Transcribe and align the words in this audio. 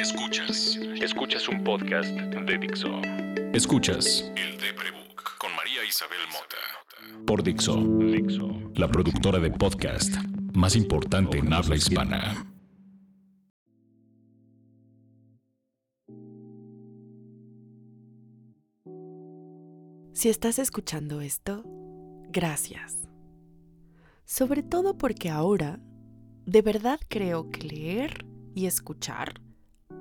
Escuchas. 0.00 0.78
Escuchas 1.02 1.46
un 1.46 1.62
podcast 1.62 2.08
de 2.08 2.56
Dixo. 2.56 3.02
Escuchas. 3.52 4.32
El 4.34 4.56
Debrebook 4.56 5.36
con 5.36 5.54
María 5.54 5.84
Isabel 5.86 6.20
Mota. 6.32 7.26
Por 7.26 7.42
Dixo. 7.42 7.76
Dixo. 7.76 8.48
La 8.76 8.88
productora 8.88 9.38
de 9.38 9.50
podcast 9.50 10.16
más 10.54 10.74
importante 10.74 11.36
en 11.36 11.52
habla 11.52 11.76
hispana. 11.76 12.46
Si 20.14 20.30
estás 20.30 20.58
escuchando 20.58 21.20
esto, 21.20 21.62
gracias. 22.30 23.06
Sobre 24.24 24.62
todo 24.62 24.96
porque 24.96 25.28
ahora, 25.28 25.78
de 26.46 26.62
verdad 26.62 27.00
creo 27.06 27.50
que 27.50 27.64
leer 27.64 28.24
y 28.54 28.64
escuchar 28.64 29.42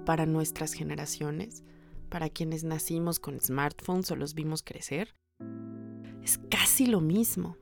para 0.09 0.25
nuestras 0.25 0.73
generaciones, 0.73 1.63
para 2.09 2.31
quienes 2.31 2.63
nacimos 2.63 3.19
con 3.19 3.39
smartphones 3.39 4.09
o 4.09 4.15
los 4.15 4.33
vimos 4.33 4.63
crecer, 4.63 5.13
es 6.23 6.39
casi 6.50 6.87
lo 6.87 7.00
mismo. 7.00 7.57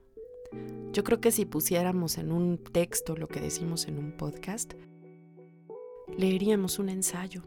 Yo 0.94 1.04
creo 1.04 1.20
que 1.20 1.34
si 1.34 1.44
pusiéramos 1.44 2.18
en 2.18 2.32
un 2.32 2.58
texto 2.58 3.18
lo 3.18 3.28
que 3.28 3.42
decimos 3.42 3.90
en 3.90 3.98
un 3.98 4.14
podcast, 4.14 4.76
leeríamos 6.18 6.80
un 6.80 6.88
ensayo. 6.88 7.42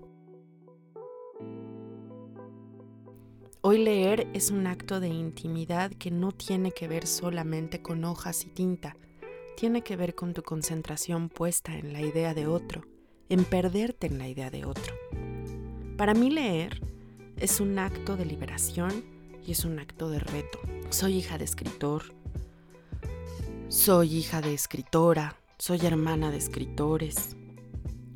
Hoy 3.62 3.78
leer 3.78 4.28
es 4.34 4.50
un 4.50 4.66
acto 4.66 5.00
de 5.00 5.08
intimidad 5.08 5.92
que 5.92 6.10
no 6.10 6.30
tiene 6.30 6.72
que 6.72 6.88
ver 6.88 7.06
solamente 7.06 7.80
con 7.80 8.04
hojas 8.04 8.44
y 8.44 8.50
tinta, 8.50 8.98
tiene 9.56 9.80
que 9.80 9.96
ver 9.96 10.14
con 10.14 10.34
tu 10.34 10.42
concentración 10.42 11.30
puesta 11.30 11.74
en 11.74 11.94
la 11.94 12.02
idea 12.02 12.34
de 12.34 12.46
otro, 12.46 12.82
en 13.30 13.44
perderte 13.44 14.06
en 14.06 14.18
la 14.18 14.28
idea 14.28 14.50
de 14.50 14.66
otro. 14.66 14.94
Para 15.96 16.12
mí 16.12 16.30
leer 16.30 16.82
es 17.38 17.60
un 17.60 17.78
acto 17.78 18.16
de 18.16 18.26
liberación 18.26 19.04
y 19.46 19.52
es 19.52 19.64
un 19.64 19.78
acto 19.78 20.10
de 20.10 20.18
reto. 20.18 20.60
Soy 20.90 21.16
hija 21.16 21.38
de 21.38 21.44
escritor, 21.44 22.02
soy 23.68 24.18
hija 24.18 24.42
de 24.42 24.52
escritora, 24.52 25.36
soy 25.58 25.80
hermana 25.86 26.30
de 26.30 26.36
escritores. 26.36 27.36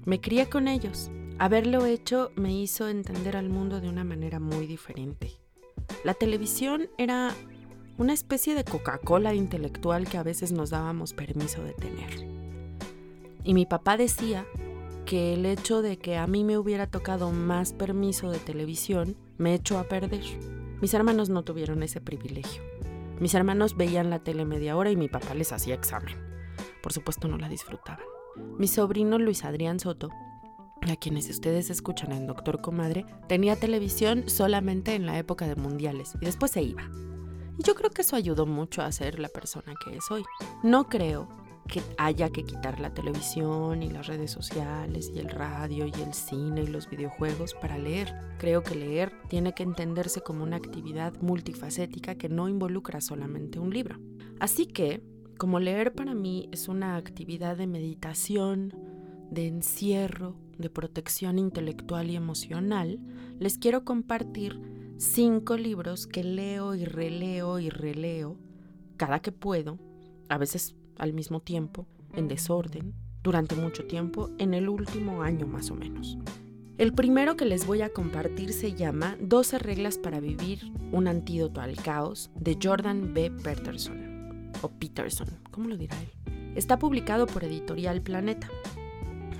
Me 0.04 0.20
crié 0.20 0.50
con 0.50 0.68
ellos, 0.68 1.10
Haberlo 1.38 1.84
hecho 1.84 2.30
me 2.36 2.52
hizo 2.52 2.88
entender 2.88 3.36
al 3.36 3.48
mundo 3.48 3.80
de 3.80 3.88
una 3.88 4.04
manera 4.04 4.38
muy 4.38 4.68
diferente. 4.68 5.32
La 6.04 6.14
televisión 6.14 6.88
era 6.96 7.34
una 7.98 8.12
especie 8.12 8.54
de 8.54 8.62
Coca-Cola 8.62 9.34
intelectual 9.34 10.08
que 10.08 10.16
a 10.16 10.22
veces 10.22 10.52
nos 10.52 10.70
dábamos 10.70 11.12
permiso 11.12 11.64
de 11.64 11.72
tener. 11.72 12.28
Y 13.42 13.52
mi 13.52 13.66
papá 13.66 13.96
decía 13.96 14.46
que 15.04 15.34
el 15.34 15.46
hecho 15.46 15.82
de 15.82 15.98
que 15.98 16.16
a 16.16 16.26
mí 16.26 16.44
me 16.44 16.58
hubiera 16.58 16.86
tocado 16.86 17.30
más 17.30 17.72
permiso 17.72 18.30
de 18.30 18.38
televisión 18.38 19.16
me 19.38 19.54
echó 19.54 19.78
a 19.78 19.84
perder. 19.84 20.24
Mis 20.80 20.94
hermanos 20.94 21.28
no 21.28 21.44
tuvieron 21.44 21.82
ese 21.82 22.00
privilegio. 22.00 22.62
Mis 23.20 23.34
hermanos 23.34 23.76
veían 23.76 24.10
la 24.10 24.18
tele 24.18 24.44
media 24.44 24.76
hora 24.76 24.90
y 24.90 24.96
mi 24.96 25.08
papá 25.08 25.34
les 25.34 25.52
hacía 25.52 25.74
examen. 25.74 26.16
Por 26.82 26.92
supuesto 26.92 27.28
no 27.28 27.38
la 27.38 27.48
disfrutaban. 27.48 28.04
Mi 28.58 28.66
sobrino 28.66 29.18
Luis 29.18 29.44
Adrián 29.44 29.78
Soto 29.78 30.10
a 30.92 30.96
quienes 30.96 31.28
ustedes 31.30 31.70
escuchan 31.70 32.12
en 32.12 32.26
Doctor 32.26 32.60
Comadre, 32.60 33.06
tenía 33.28 33.56
televisión 33.56 34.28
solamente 34.28 34.94
en 34.94 35.06
la 35.06 35.18
época 35.18 35.46
de 35.46 35.56
mundiales 35.56 36.12
y 36.20 36.26
después 36.26 36.52
se 36.52 36.62
iba. 36.62 36.82
Y 37.58 37.62
yo 37.62 37.74
creo 37.74 37.90
que 37.90 38.02
eso 38.02 38.16
ayudó 38.16 38.46
mucho 38.46 38.82
a 38.82 38.92
ser 38.92 39.18
la 39.18 39.28
persona 39.28 39.74
que 39.84 39.96
es 39.96 40.10
hoy. 40.10 40.24
No 40.62 40.88
creo 40.88 41.28
que 41.68 41.82
haya 41.96 42.30
que 42.30 42.44
quitar 42.44 42.80
la 42.80 42.92
televisión 42.92 43.82
y 43.82 43.90
las 43.90 44.06
redes 44.06 44.30
sociales 44.30 45.10
y 45.14 45.18
el 45.18 45.28
radio 45.28 45.86
y 45.86 46.02
el 46.02 46.12
cine 46.12 46.62
y 46.62 46.66
los 46.66 46.88
videojuegos 46.90 47.54
para 47.54 47.78
leer. 47.78 48.14
Creo 48.38 48.62
que 48.62 48.74
leer 48.74 49.12
tiene 49.28 49.54
que 49.54 49.62
entenderse 49.62 50.20
como 50.20 50.44
una 50.44 50.56
actividad 50.56 51.14
multifacética 51.20 52.16
que 52.16 52.28
no 52.28 52.48
involucra 52.48 53.00
solamente 53.00 53.58
un 53.58 53.70
libro. 53.70 53.98
Así 54.40 54.66
que, 54.66 55.02
como 55.38 55.58
leer 55.58 55.94
para 55.94 56.14
mí 56.14 56.48
es 56.52 56.68
una 56.68 56.96
actividad 56.96 57.56
de 57.56 57.66
meditación, 57.66 58.74
de 59.30 59.48
encierro, 59.48 60.36
de 60.58 60.70
protección 60.70 61.38
intelectual 61.38 62.10
y 62.10 62.16
emocional, 62.16 63.00
les 63.38 63.58
quiero 63.58 63.84
compartir 63.84 64.60
cinco 64.98 65.56
libros 65.56 66.06
que 66.06 66.22
leo 66.22 66.74
y 66.74 66.84
releo 66.84 67.58
y 67.58 67.70
releo 67.70 68.38
cada 68.96 69.20
que 69.20 69.32
puedo, 69.32 69.78
a 70.28 70.38
veces 70.38 70.76
al 70.98 71.12
mismo 71.12 71.40
tiempo, 71.40 71.86
en 72.14 72.28
desorden, 72.28 72.94
durante 73.22 73.54
mucho 73.56 73.86
tiempo, 73.86 74.30
en 74.38 74.54
el 74.54 74.68
último 74.68 75.22
año 75.22 75.46
más 75.46 75.70
o 75.70 75.74
menos. 75.74 76.18
El 76.76 76.92
primero 76.92 77.36
que 77.36 77.44
les 77.44 77.66
voy 77.66 77.82
a 77.82 77.90
compartir 77.90 78.52
se 78.52 78.74
llama 78.74 79.16
12 79.20 79.60
reglas 79.60 79.96
para 79.96 80.18
vivir 80.18 80.72
un 80.90 81.06
antídoto 81.06 81.60
al 81.60 81.76
caos 81.76 82.30
de 82.34 82.58
Jordan 82.60 83.14
B. 83.14 83.30
Peterson, 83.30 84.50
o 84.60 84.68
Peterson, 84.68 85.28
¿cómo 85.50 85.68
lo 85.68 85.76
dirá 85.76 85.96
él? 86.00 86.10
Está 86.56 86.78
publicado 86.78 87.26
por 87.26 87.44
Editorial 87.44 88.02
Planeta. 88.02 88.48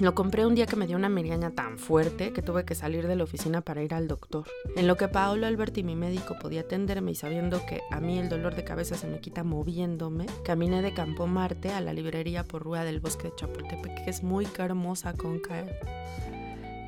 Lo 0.00 0.12
compré 0.16 0.44
un 0.44 0.56
día 0.56 0.66
que 0.66 0.74
me 0.74 0.88
dio 0.88 0.96
una 0.96 1.08
migraña 1.08 1.52
tan 1.52 1.78
fuerte 1.78 2.32
que 2.32 2.42
tuve 2.42 2.64
que 2.64 2.74
salir 2.74 3.06
de 3.06 3.14
la 3.14 3.22
oficina 3.22 3.60
para 3.60 3.80
ir 3.80 3.94
al 3.94 4.08
doctor. 4.08 4.44
En 4.74 4.88
lo 4.88 4.96
que 4.96 5.06
Paolo 5.06 5.46
Alberti, 5.46 5.84
mi 5.84 5.94
médico, 5.94 6.36
podía 6.40 6.62
atenderme 6.62 7.12
y 7.12 7.14
sabiendo 7.14 7.64
que 7.64 7.80
a 7.92 8.00
mí 8.00 8.18
el 8.18 8.28
dolor 8.28 8.56
de 8.56 8.64
cabeza 8.64 8.96
se 8.96 9.06
me 9.06 9.20
quita 9.20 9.44
moviéndome, 9.44 10.26
caminé 10.44 10.82
de 10.82 10.92
Campo 10.94 11.28
Marte 11.28 11.70
a 11.70 11.80
la 11.80 11.92
librería 11.92 12.42
por 12.42 12.64
Rúa 12.64 12.82
del 12.82 12.98
Bosque 12.98 13.28
de 13.28 13.36
Chapultepec, 13.36 14.04
que 14.04 14.10
es 14.10 14.24
muy 14.24 14.48
hermosa 14.58 15.12
con 15.12 15.38
caer. 15.38 15.78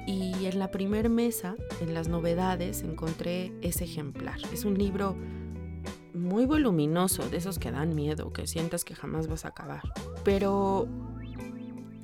Y 0.08 0.46
en 0.46 0.58
la 0.58 0.72
primer 0.72 1.08
mesa, 1.08 1.54
en 1.80 1.94
las 1.94 2.08
novedades, 2.08 2.82
encontré 2.82 3.52
ese 3.62 3.84
ejemplar. 3.84 4.40
Es 4.52 4.64
un 4.64 4.78
libro 4.78 5.16
muy 6.12 6.44
voluminoso, 6.44 7.28
de 7.28 7.36
esos 7.36 7.60
que 7.60 7.70
dan 7.70 7.94
miedo, 7.94 8.32
que 8.32 8.48
sientas 8.48 8.84
que 8.84 8.96
jamás 8.96 9.28
vas 9.28 9.44
a 9.44 9.48
acabar. 9.48 9.82
Pero 10.24 10.88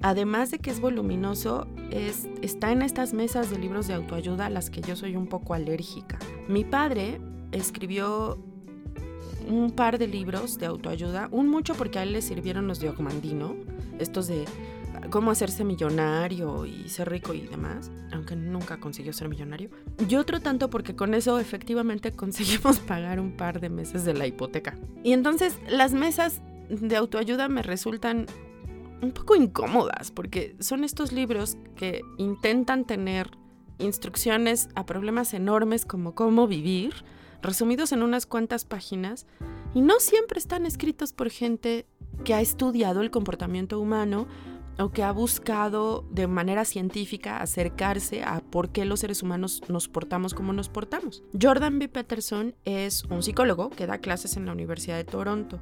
además 0.03 0.51
de 0.51 0.59
que 0.59 0.71
es 0.71 0.81
voluminoso, 0.81 1.67
es, 1.91 2.29
está 2.43 2.73
en 2.73 2.83
estas 2.83 3.15
mesas 3.15 3.51
de 3.51 3.59
libros 3.59 3.87
de 3.87 3.95
autoayuda 3.95 4.47
a 4.47 4.51
las 4.51 4.71
que 4.71 4.83
yo 4.83 4.97
soy 4.97 5.17
un 5.17 5.27
poco 5.27 5.55
alérgica. 5.55 6.19
Mi 6.49 6.65
padre 6.65 7.21
escribió 7.53 8.39
un 9.49 9.71
par 9.71 9.99
de 9.99 10.07
libros 10.07 10.59
de 10.59 10.67
autoayuda, 10.67 11.29
un 11.31 11.49
mucho 11.49 11.75
porque 11.75 11.99
a 11.99 12.03
él 12.03 12.12
le 12.12 12.23
sirvieron 12.23 12.69
los 12.69 12.81
de 12.81 12.89
Ogmandino, 12.91 13.57
estos 13.99 14.27
de 14.27 14.45
cómo 15.11 15.31
hacerse 15.31 15.65
millonario 15.65 16.65
y 16.67 16.89
ser 16.89 17.11
rico 17.11 17.35
y 17.35 17.43
demás, 17.43 17.91
aunque 18.12 18.37
nunca 18.37 18.79
consiguió 18.79 19.12
ser 19.12 19.29
millonario. 19.29 19.71
Y 20.09 20.15
otro 20.17 20.41
tanto 20.41 20.71
porque 20.71 20.95
con 20.95 21.15
eso 21.15 21.39
efectivamente 21.39 22.12
conseguimos 22.17 22.79
pagar 22.79 23.21
un 23.21 23.33
par 23.33 23.61
de 23.61 23.69
meses 23.69 24.05
de 24.05 24.15
la 24.15 24.27
hipoteca. 24.27 24.77
Y 25.03 25.12
entonces 25.12 25.57
las 25.69 25.93
mesas 25.93 26.41
de 26.69 26.97
autoayuda 26.97 27.49
me 27.49 27.62
resultan 27.62 28.27
un 29.03 29.13
poco 29.13 29.35
incómodas, 29.35 30.11
porque 30.11 30.57
son 30.61 30.85
estos 30.85 31.13
libros 31.13 31.59
que 31.77 32.03
intentan 32.19 32.87
tener 32.87 33.31
instrucciones 33.79 34.69
a 34.75 34.87
problemas 34.87 35.35
enormes 35.35 35.85
como 35.85 36.15
cómo 36.15 36.47
vivir, 36.47 36.95
resumidos 37.43 37.93
en 37.93 38.03
unas 38.03 38.27
cuantas 38.27 38.65
páginas, 38.65 39.27
y 39.75 39.81
no 39.81 39.99
siempre 39.99 40.39
están 40.39 40.65
escritos 40.65 41.12
por 41.12 41.31
gente 41.31 41.87
que 42.25 42.35
ha 42.35 42.41
estudiado 42.41 43.01
el 43.01 43.11
comportamiento 43.11 43.81
humano 43.81 44.29
o 44.79 44.91
que 44.91 45.03
ha 45.03 45.12
buscado 45.12 46.07
de 46.11 46.27
manera 46.27 46.65
científica 46.65 47.43
acercarse 47.43 48.23
a 48.23 48.41
por 48.41 48.71
qué 48.71 48.85
los 48.85 49.01
seres 49.01 49.23
humanos 49.23 49.62
nos 49.69 49.89
portamos 49.89 50.33
como 50.35 50.53
nos 50.53 50.69
portamos. 50.69 51.23
Jordan 51.41 51.79
B. 51.79 51.89
Peterson 51.89 52.55
es 52.65 53.05
un 53.05 53.23
psicólogo 53.23 53.71
que 53.71 53.87
da 53.87 53.99
clases 53.99 54.37
en 54.37 54.47
la 54.47 54.53
Universidad 54.53 54.97
de 54.97 55.05
Toronto. 55.05 55.61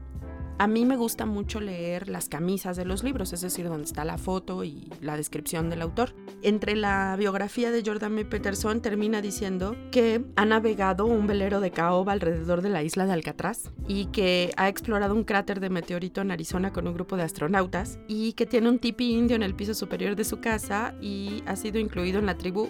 A 0.61 0.67
mí 0.67 0.85
me 0.85 0.99
gusta 0.99 1.25
mucho 1.25 1.59
leer 1.59 2.11
las 2.11 2.29
camisas 2.29 2.77
de 2.77 2.85
los 2.85 3.03
libros, 3.03 3.33
es 3.33 3.41
decir, 3.41 3.67
donde 3.67 3.85
está 3.85 4.05
la 4.05 4.19
foto 4.19 4.63
y 4.63 4.93
la 5.01 5.17
descripción 5.17 5.71
del 5.71 5.81
autor. 5.81 6.15
Entre 6.43 6.77
la 6.77 7.17
biografía 7.19 7.71
de 7.71 7.83
Jordan 7.83 8.15
B. 8.15 8.27
Peterson 8.27 8.83
termina 8.83 9.23
diciendo 9.23 9.75
que 9.91 10.23
ha 10.37 10.45
navegado 10.45 11.07
un 11.07 11.27
velero 11.27 11.61
de 11.61 11.71
caoba 11.71 12.13
alrededor 12.13 12.61
de 12.61 12.69
la 12.69 12.83
isla 12.83 13.07
de 13.07 13.13
Alcatraz 13.13 13.71
y 13.89 14.09
que 14.09 14.53
ha 14.59 14.69
explorado 14.69 15.15
un 15.15 15.25
cráter 15.25 15.61
de 15.61 15.71
meteorito 15.71 16.21
en 16.21 16.31
Arizona 16.31 16.75
con 16.75 16.87
un 16.87 16.93
grupo 16.93 17.17
de 17.17 17.23
astronautas 17.23 17.99
y 18.07 18.35
que 18.35 18.45
tiene 18.45 18.69
un 18.69 18.81
tipi 18.81 19.15
indio 19.15 19.37
en 19.37 19.43
el 19.43 19.55
piso 19.55 19.73
superior 19.73 20.15
de 20.15 20.25
su 20.25 20.41
casa 20.41 20.95
y 21.01 21.43
ha 21.47 21.57
sido 21.57 21.79
incluido 21.79 22.19
en 22.19 22.27
la 22.27 22.37
tribu 22.37 22.69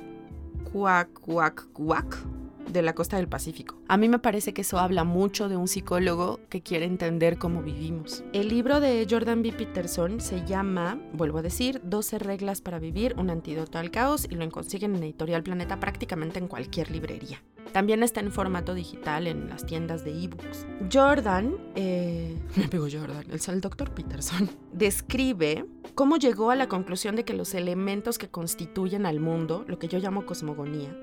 Cuacuacuac 0.73 2.40
de 2.71 2.83
la 2.83 2.95
costa 2.95 3.17
del 3.17 3.29
Pacífico. 3.29 3.79
A 3.89 3.97
mí 3.97 4.09
me 4.09 4.19
parece 4.19 4.53
que 4.53 4.63
eso 4.63 4.79
habla 4.79 5.05
mucho 5.05 5.49
de 5.49 5.57
un 5.57 5.69
psicólogo 5.69 6.41
que 6.49 6.63
quiere 6.63 6.85
entender 6.85 7.39
cómo 7.39 7.63
vivimos. 7.63 8.25
El 8.33 8.49
libro 8.49 8.81
de 8.81 9.07
Jordan 9.09 9.43
B. 9.43 9.53
Peterson 9.53 10.21
se 10.21 10.45
llama, 10.47 10.99
vuelvo 11.13 11.39
a 11.39 11.43
decir, 11.43 11.81
12 11.85 12.19
reglas 12.19 12.61
para 12.61 12.79
vivir, 12.79 13.15
un 13.17 13.31
antídoto 13.31 13.79
al 13.79 13.91
caos 13.91 14.27
y 14.29 14.35
lo 14.35 14.51
consiguen 14.51 14.97
en 14.97 15.03
Editorial 15.03 15.43
Planeta 15.43 15.79
prácticamente 15.81 16.39
en 16.39 16.49
cualquier 16.49 16.91
librería. 16.91 17.43
También 17.73 18.03
está 18.03 18.21
en 18.21 18.33
formato 18.33 18.75
digital 18.75 19.27
en 19.27 19.49
las 19.49 19.65
tiendas 19.65 20.05
de 20.05 20.25
ebooks. 20.25 20.67
Jordan, 20.93 21.57
eh, 21.77 22.37
me 22.57 22.79
Jordan, 22.79 23.25
el, 23.31 23.41
el 23.47 23.61
doctor 23.61 23.93
Peterson, 23.93 24.51
describe 24.73 25.67
cómo 25.95 26.17
llegó 26.17 26.51
a 26.51 26.57
la 26.57 26.69
conclusión 26.69 27.15
de 27.15 27.25
que 27.25 27.35
los 27.35 27.55
elementos 27.55 28.19
que 28.19 28.29
constituyen 28.29 29.07
al 29.07 29.21
mundo, 29.21 29.65
lo 29.69 29.79
que 29.79 29.87
yo 29.87 29.99
llamo 29.99 30.27
cosmogonía, 30.27 30.97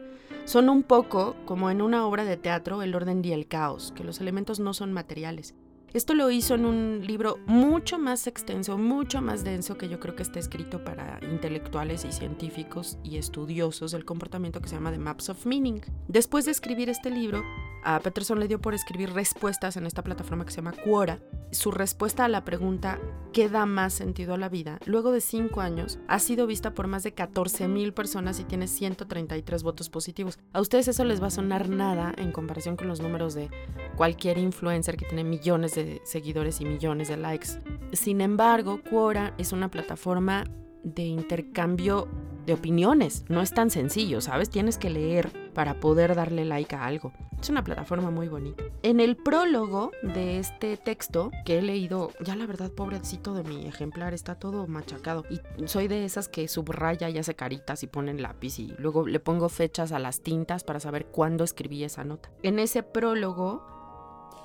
son 0.47 0.69
un 0.69 0.81
poco 0.81 1.35
como 1.45 1.69
en 1.69 1.81
una 1.81 2.07
obra 2.07 2.23
de 2.23 2.37
teatro 2.37 2.81
el 2.81 2.95
orden 2.95 3.21
y 3.23 3.33
el 3.33 3.47
caos, 3.47 3.91
que 3.93 4.05
los 4.05 4.21
elementos 4.21 4.61
no 4.61 4.73
son 4.73 4.93
materiales. 4.93 5.53
Esto 5.93 6.13
lo 6.13 6.29
hizo 6.29 6.53
en 6.55 6.65
un 6.65 7.01
libro 7.07 7.39
mucho 7.45 7.97
más 7.97 8.27
extenso, 8.27 8.77
mucho 8.77 9.21
más 9.21 9.45
denso 9.45 9.77
que 9.77 9.87
yo 9.87 9.99
creo 9.99 10.15
que 10.15 10.23
está 10.23 10.37
escrito 10.37 10.83
para 10.83 11.19
intelectuales 11.23 12.03
y 12.03 12.11
científicos 12.11 12.97
y 13.03 13.17
estudiosos 13.17 13.93
del 13.93 14.03
comportamiento 14.03 14.59
que 14.59 14.67
se 14.67 14.75
llama 14.75 14.91
The 14.91 14.99
Maps 14.99 15.29
of 15.29 15.45
Meaning. 15.45 15.81
Después 16.09 16.43
de 16.45 16.51
escribir 16.51 16.89
este 16.89 17.09
libro, 17.09 17.41
a 17.83 18.01
Peterson 18.01 18.39
le 18.39 18.49
dio 18.49 18.59
por 18.59 18.73
escribir 18.73 19.13
respuestas 19.13 19.77
en 19.77 19.85
esta 19.85 20.03
plataforma 20.03 20.43
que 20.43 20.51
se 20.51 20.57
llama 20.57 20.73
Quora. 20.73 21.19
Su 21.51 21.71
respuesta 21.71 22.25
a 22.25 22.27
la 22.27 22.43
pregunta 22.43 22.99
¿qué 23.31 23.49
da 23.49 23.65
más 23.65 23.93
sentido 23.93 24.33
a 24.33 24.37
la 24.37 24.49
vida? 24.49 24.79
Luego 24.85 25.11
de 25.11 25.21
cinco 25.21 25.61
años, 25.61 25.99
ha 26.07 26.19
sido 26.19 26.47
vista 26.47 26.73
por 26.73 26.87
más 26.87 27.03
de 27.03 27.13
14 27.13 27.67
mil 27.67 27.93
personas 27.93 28.39
y 28.39 28.43
tiene 28.43 28.67
133 28.67 29.63
votos 29.63 29.89
positivos. 29.89 30.37
A 30.53 30.59
ustedes 30.59 30.87
eso 30.87 31.05
les 31.05 31.21
va 31.21 31.27
a 31.27 31.31
sonar 31.31 31.69
nada 31.69 32.13
en 32.17 32.31
comparación 32.31 32.75
con 32.75 32.87
los 32.87 32.99
números 32.99 33.35
de 33.35 33.49
cualquier 33.95 34.37
influencer 34.37 34.97
que 34.97 35.05
tiene 35.05 35.23
millones 35.23 35.75
de 35.75 35.76
seguidores 36.03 36.61
y 36.61 36.65
millones 36.65 37.07
de 37.07 37.17
likes. 37.17 37.59
Sin 37.93 38.21
embargo, 38.21 38.81
Quora 38.89 39.33
es 39.37 39.51
una 39.51 39.69
plataforma 39.69 40.43
de 40.83 41.03
intercambio 41.03 42.07
de 42.45 42.53
opiniones. 42.53 43.25
No 43.27 43.41
es 43.41 43.51
tan 43.51 43.69
sencillo, 43.69 44.21
¿sabes? 44.21 44.49
Tienes 44.49 44.77
que 44.77 44.89
leer 44.89 45.51
para 45.53 45.79
poder 45.79 46.15
darle 46.15 46.45
like 46.45 46.75
a 46.75 46.85
algo. 46.85 47.11
Es 47.39 47.49
una 47.49 47.63
plataforma 47.63 48.09
muy 48.09 48.29
bonita. 48.29 48.63
En 48.81 48.99
el 48.99 49.15
prólogo 49.15 49.91
de 50.01 50.39
este 50.39 50.77
texto 50.77 51.29
que 51.45 51.59
he 51.59 51.61
leído, 51.61 52.11
ya 52.23 52.35
la 52.35 52.47
verdad, 52.47 52.71
pobrecito 52.71 53.33
de 53.35 53.43
mi 53.43 53.67
ejemplar, 53.67 54.13
está 54.13 54.35
todo 54.35 54.65
machacado. 54.65 55.23
Y 55.29 55.67
soy 55.67 55.87
de 55.87 56.05
esas 56.05 56.29
que 56.29 56.47
subraya 56.47 57.09
y 57.09 57.17
hace 57.17 57.35
caritas 57.35 57.83
y 57.83 57.87
ponen 57.87 58.21
lápiz 58.21 58.59
y 58.59 58.73
luego 58.79 59.05
le 59.05 59.19
pongo 59.19 59.49
fechas 59.49 59.91
a 59.91 59.99
las 59.99 60.21
tintas 60.21 60.63
para 60.63 60.79
saber 60.79 61.07
cuándo 61.07 61.43
escribí 61.43 61.83
esa 61.83 62.03
nota. 62.03 62.31
En 62.41 62.59
ese 62.59 62.81
prólogo 62.81 63.76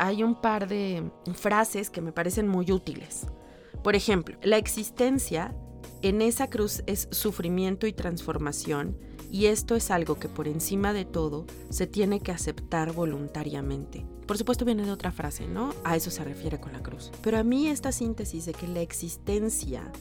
hay 0.02 0.24
un 0.24 0.34
par 0.34 0.66
de 0.66 1.12
frases 1.32 1.88
que 1.88 2.00
me 2.00 2.10
parecen 2.10 2.48
muy 2.48 2.72
útiles. 2.72 3.28
Por 3.84 3.94
ejemplo, 3.94 4.36
la 4.42 4.56
existencia 4.56 5.54
en 6.02 6.22
esa 6.22 6.50
cruz 6.50 6.82
es 6.86 7.06
sufrimiento 7.12 7.86
y 7.86 7.92
transformación, 7.92 8.98
y 9.30 9.46
esto 9.46 9.76
es 9.76 9.92
algo 9.92 10.18
que 10.18 10.28
por 10.28 10.48
encima 10.48 10.92
de 10.92 11.04
todo 11.04 11.46
se 11.70 11.86
tiene 11.86 12.18
que 12.18 12.32
aceptar 12.32 12.92
voluntariamente. 12.92 14.04
Por 14.26 14.36
supuesto 14.36 14.64
viene 14.64 14.84
de 14.84 14.90
otra 14.90 15.12
frase, 15.12 15.46
¿no? 15.46 15.72
A 15.84 15.94
eso 15.94 16.10
se 16.10 16.24
refiere 16.24 16.58
con 16.58 16.72
la 16.72 16.82
cruz. 16.82 17.12
Pero 17.22 17.38
a 17.38 17.44
mí 17.44 17.68
esta 17.68 17.92
síntesis 17.92 18.44
de 18.44 18.54
que 18.54 18.66
la 18.66 18.80
existencia 18.80 19.92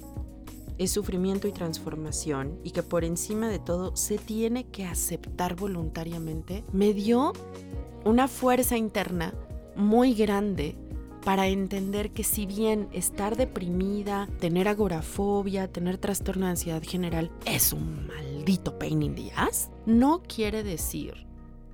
es 0.79 0.89
sufrimiento 0.89 1.47
y 1.47 1.51
transformación 1.51 2.59
y 2.63 2.71
que 2.71 2.81
por 2.81 3.03
encima 3.03 3.49
de 3.49 3.59
todo 3.59 3.95
se 3.95 4.17
tiene 4.17 4.63
que 4.63 4.83
aceptar 4.83 5.55
voluntariamente, 5.55 6.63
me 6.73 6.91
dio 6.91 7.33
una 8.03 8.27
fuerza 8.27 8.77
interna 8.77 9.35
muy 9.75 10.13
grande 10.13 10.75
para 11.23 11.47
entender 11.47 12.11
que 12.11 12.23
si 12.23 12.45
bien 12.45 12.87
estar 12.91 13.35
deprimida, 13.35 14.27
tener 14.39 14.67
agorafobia, 14.67 15.67
tener 15.67 15.97
trastorno 15.97 16.45
de 16.45 16.51
ansiedad 16.51 16.81
general 16.83 17.31
es 17.45 17.73
un 17.73 18.07
maldito 18.07 18.77
pain 18.79 19.03
in 19.03 19.15
the 19.15 19.31
ass, 19.35 19.69
no 19.85 20.23
quiere 20.23 20.63
decir 20.63 21.30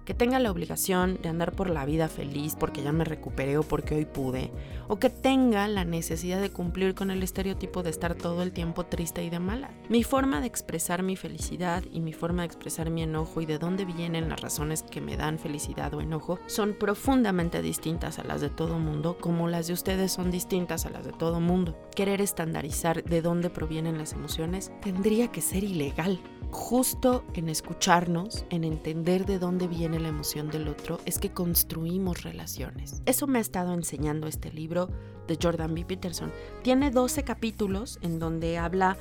que 0.08 0.14
tenga 0.14 0.40
la 0.40 0.52
obligación 0.52 1.20
de 1.22 1.28
andar 1.28 1.52
por 1.52 1.70
la 1.70 1.84
vida 1.84 2.08
feliz 2.08 2.56
porque 2.58 2.82
ya 2.82 2.94
me 2.94 3.04
recuperé 3.04 3.58
o 3.58 3.64
porque 3.64 3.94
hoy 3.94 4.06
pude, 4.06 4.52
o 4.88 5.00
que 5.00 5.10
tenga 5.10 5.68
la 5.68 5.84
necesidad 5.84 6.40
de 6.40 6.50
cumplir 6.50 6.96
con 6.96 7.12
el 7.12 7.24
estereotipo 7.24 7.84
de 7.84 7.90
estar 7.90 8.16
todo 8.16 8.42
el 8.42 8.54
tiempo 8.54 8.86
triste 8.86 9.26
y 9.26 9.30
de 9.30 9.40
mala. 9.40 9.70
Mi 9.90 10.06
forma 10.06 10.40
de 10.40 10.48
expresar 10.48 11.04
mi 11.04 11.18
felicidad 11.18 11.84
y 11.92 12.00
mi 12.00 12.14
forma 12.14 12.44
de 12.44 12.46
expresar 12.46 12.90
mi 12.90 13.04
enojo 13.04 13.42
y 13.42 13.46
de 13.46 13.58
dónde 13.58 13.84
vienen 13.84 14.30
las 14.30 14.40
razones 14.40 14.82
que 14.82 15.02
me 15.02 15.18
dan 15.18 15.40
felicidad 15.40 15.94
o 15.94 16.00
enojo 16.00 16.40
son 16.48 16.74
profundamente 16.80 17.62
distintas 17.62 18.18
a 18.18 18.24
las 18.24 18.40
de 18.40 18.50
todo 18.50 18.80
mundo, 18.80 19.18
como 19.20 19.50
las 19.50 19.68
de 19.68 19.74
ustedes 19.74 20.14
son 20.14 20.32
distintas 20.32 20.86
a 20.86 20.90
las 20.90 21.04
de 21.04 21.12
todo 21.12 21.42
mundo. 21.42 21.78
Querer 21.94 22.22
estandarizar 22.22 23.04
de 23.04 23.22
dónde 23.22 23.50
provienen 23.50 23.98
las 23.98 24.14
emociones 24.14 24.72
tendría 24.82 25.34
que 25.34 25.42
ser 25.42 25.66
ilegal. 25.66 26.22
Justo 26.50 27.26
en 27.34 27.50
escucharnos, 27.50 28.46
en 28.50 28.64
entender 28.64 29.26
de 29.26 29.38
dónde 29.38 29.68
la 30.00 30.10
emoción 30.10 30.50
del 30.50 30.68
otro, 30.68 31.00
es 31.06 31.20
que 31.20 31.32
construimos 31.32 32.24
relaciones. 32.24 33.02
Eso 33.06 33.28
me 33.28 33.40
ha 33.40 33.42
estado 33.42 33.74
enseñando 33.74 34.28
este 34.28 34.52
libro 34.52 34.90
de 35.28 35.38
Jordan 35.42 35.74
B. 35.74 35.86
Peterson. 35.86 36.32
Tiene 36.64 36.92
12 36.92 37.24
capítulos 37.24 38.00
en 38.02 38.20
donde 38.20 38.58
habla 38.58 38.98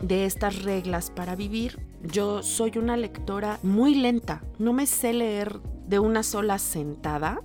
de 0.00 0.26
estas 0.26 0.62
reglas 0.62 1.10
para 1.10 1.36
vivir. 1.36 1.78
Yo 2.02 2.42
soy 2.42 2.78
una 2.78 2.96
lectora 2.96 3.58
muy 3.62 3.94
lenta, 3.94 4.42
no 4.58 4.72
me 4.72 4.86
sé 4.86 5.12
leer 5.12 5.60
de 5.86 5.98
una 5.98 6.22
sola 6.22 6.58
sentada 6.58 7.40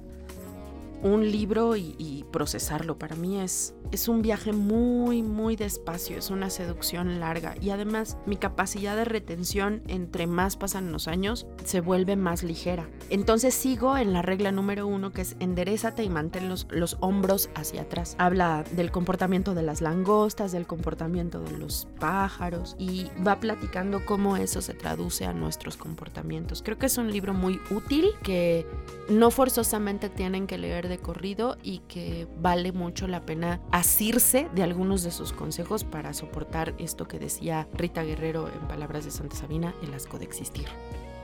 un 1.03 1.31
libro 1.31 1.75
y, 1.75 2.25
procesarlo. 2.31 2.99
Para 2.99 3.15
mí 3.15 3.39
es, 3.39 3.73
es 3.91 4.07
un 4.07 4.21
viaje 4.21 4.51
muy, 4.51 5.23
muy 5.23 5.55
despacio, 5.55 6.17
es 6.17 6.29
una 6.29 6.51
seducción 6.51 7.19
larga 7.19 7.55
y 7.59 7.71
además 7.71 8.17
mi 8.27 8.35
capacidad 8.35 8.95
de 8.95 9.05
retención 9.05 9.81
entre 9.87 10.27
más 10.27 10.57
pasan 10.57 10.91
los 10.91 11.07
años 11.07 11.47
se 11.65 11.81
vuelve 11.81 12.15
más 12.15 12.43
ligera. 12.43 12.87
Entonces 13.09 13.55
sigo 13.55 13.97
en 13.97 14.13
la 14.13 14.21
regla 14.21 14.51
número 14.51 14.85
uno 14.85 15.11
que 15.11 15.21
es 15.21 15.37
enderezate 15.39 16.03
y 16.03 16.09
mantén 16.09 16.49
los, 16.49 16.67
los 16.69 16.97
hombros 16.99 17.49
hacia 17.55 17.81
atrás. 17.81 18.15
Habla 18.19 18.63
del 18.73 18.91
comportamiento 18.91 19.55
de 19.55 19.63
las 19.63 19.81
langostas, 19.81 20.51
del 20.51 20.67
comportamiento 20.67 21.39
de 21.39 21.57
los 21.57 21.87
pájaros 21.99 22.75
y 22.77 23.07
va 23.25 23.39
platicando 23.39 24.05
cómo 24.05 24.37
eso 24.37 24.61
se 24.61 24.75
traduce 24.75 25.25
a 25.25 25.33
nuestros 25.33 25.77
comportamientos. 25.77 26.61
Creo 26.61 26.77
que 26.77 26.85
es 26.85 26.97
un 26.99 27.11
libro 27.11 27.33
muy 27.33 27.59
útil 27.71 28.11
que 28.21 28.67
no 29.09 29.31
forzosamente 29.31 30.09
tienen 30.09 30.45
que 30.45 30.57
leer 30.57 30.88
de 30.89 30.97
corrido 30.97 31.57
y 31.63 31.79
que 31.87 32.27
vale 32.41 32.71
mucho 32.71 33.07
la 33.07 33.25
pena 33.25 33.61
asirse 33.71 34.49
de 34.53 34.63
algunos 34.63 35.03
de 35.03 35.11
sus 35.11 35.31
consejos 35.31 35.83
para 35.85 36.13
soportar 36.13 36.75
esto 36.79 37.07
que 37.07 37.19
decía 37.19 37.67
Rita 37.73 38.03
Guerrero 38.03 38.49
en 38.49 38.67
palabras 38.67 39.05
de 39.05 39.11
Santa 39.11 39.37
Sabina, 39.37 39.73
el 39.81 39.93
asco 39.93 40.19
de 40.19 40.25
existir. 40.25 40.65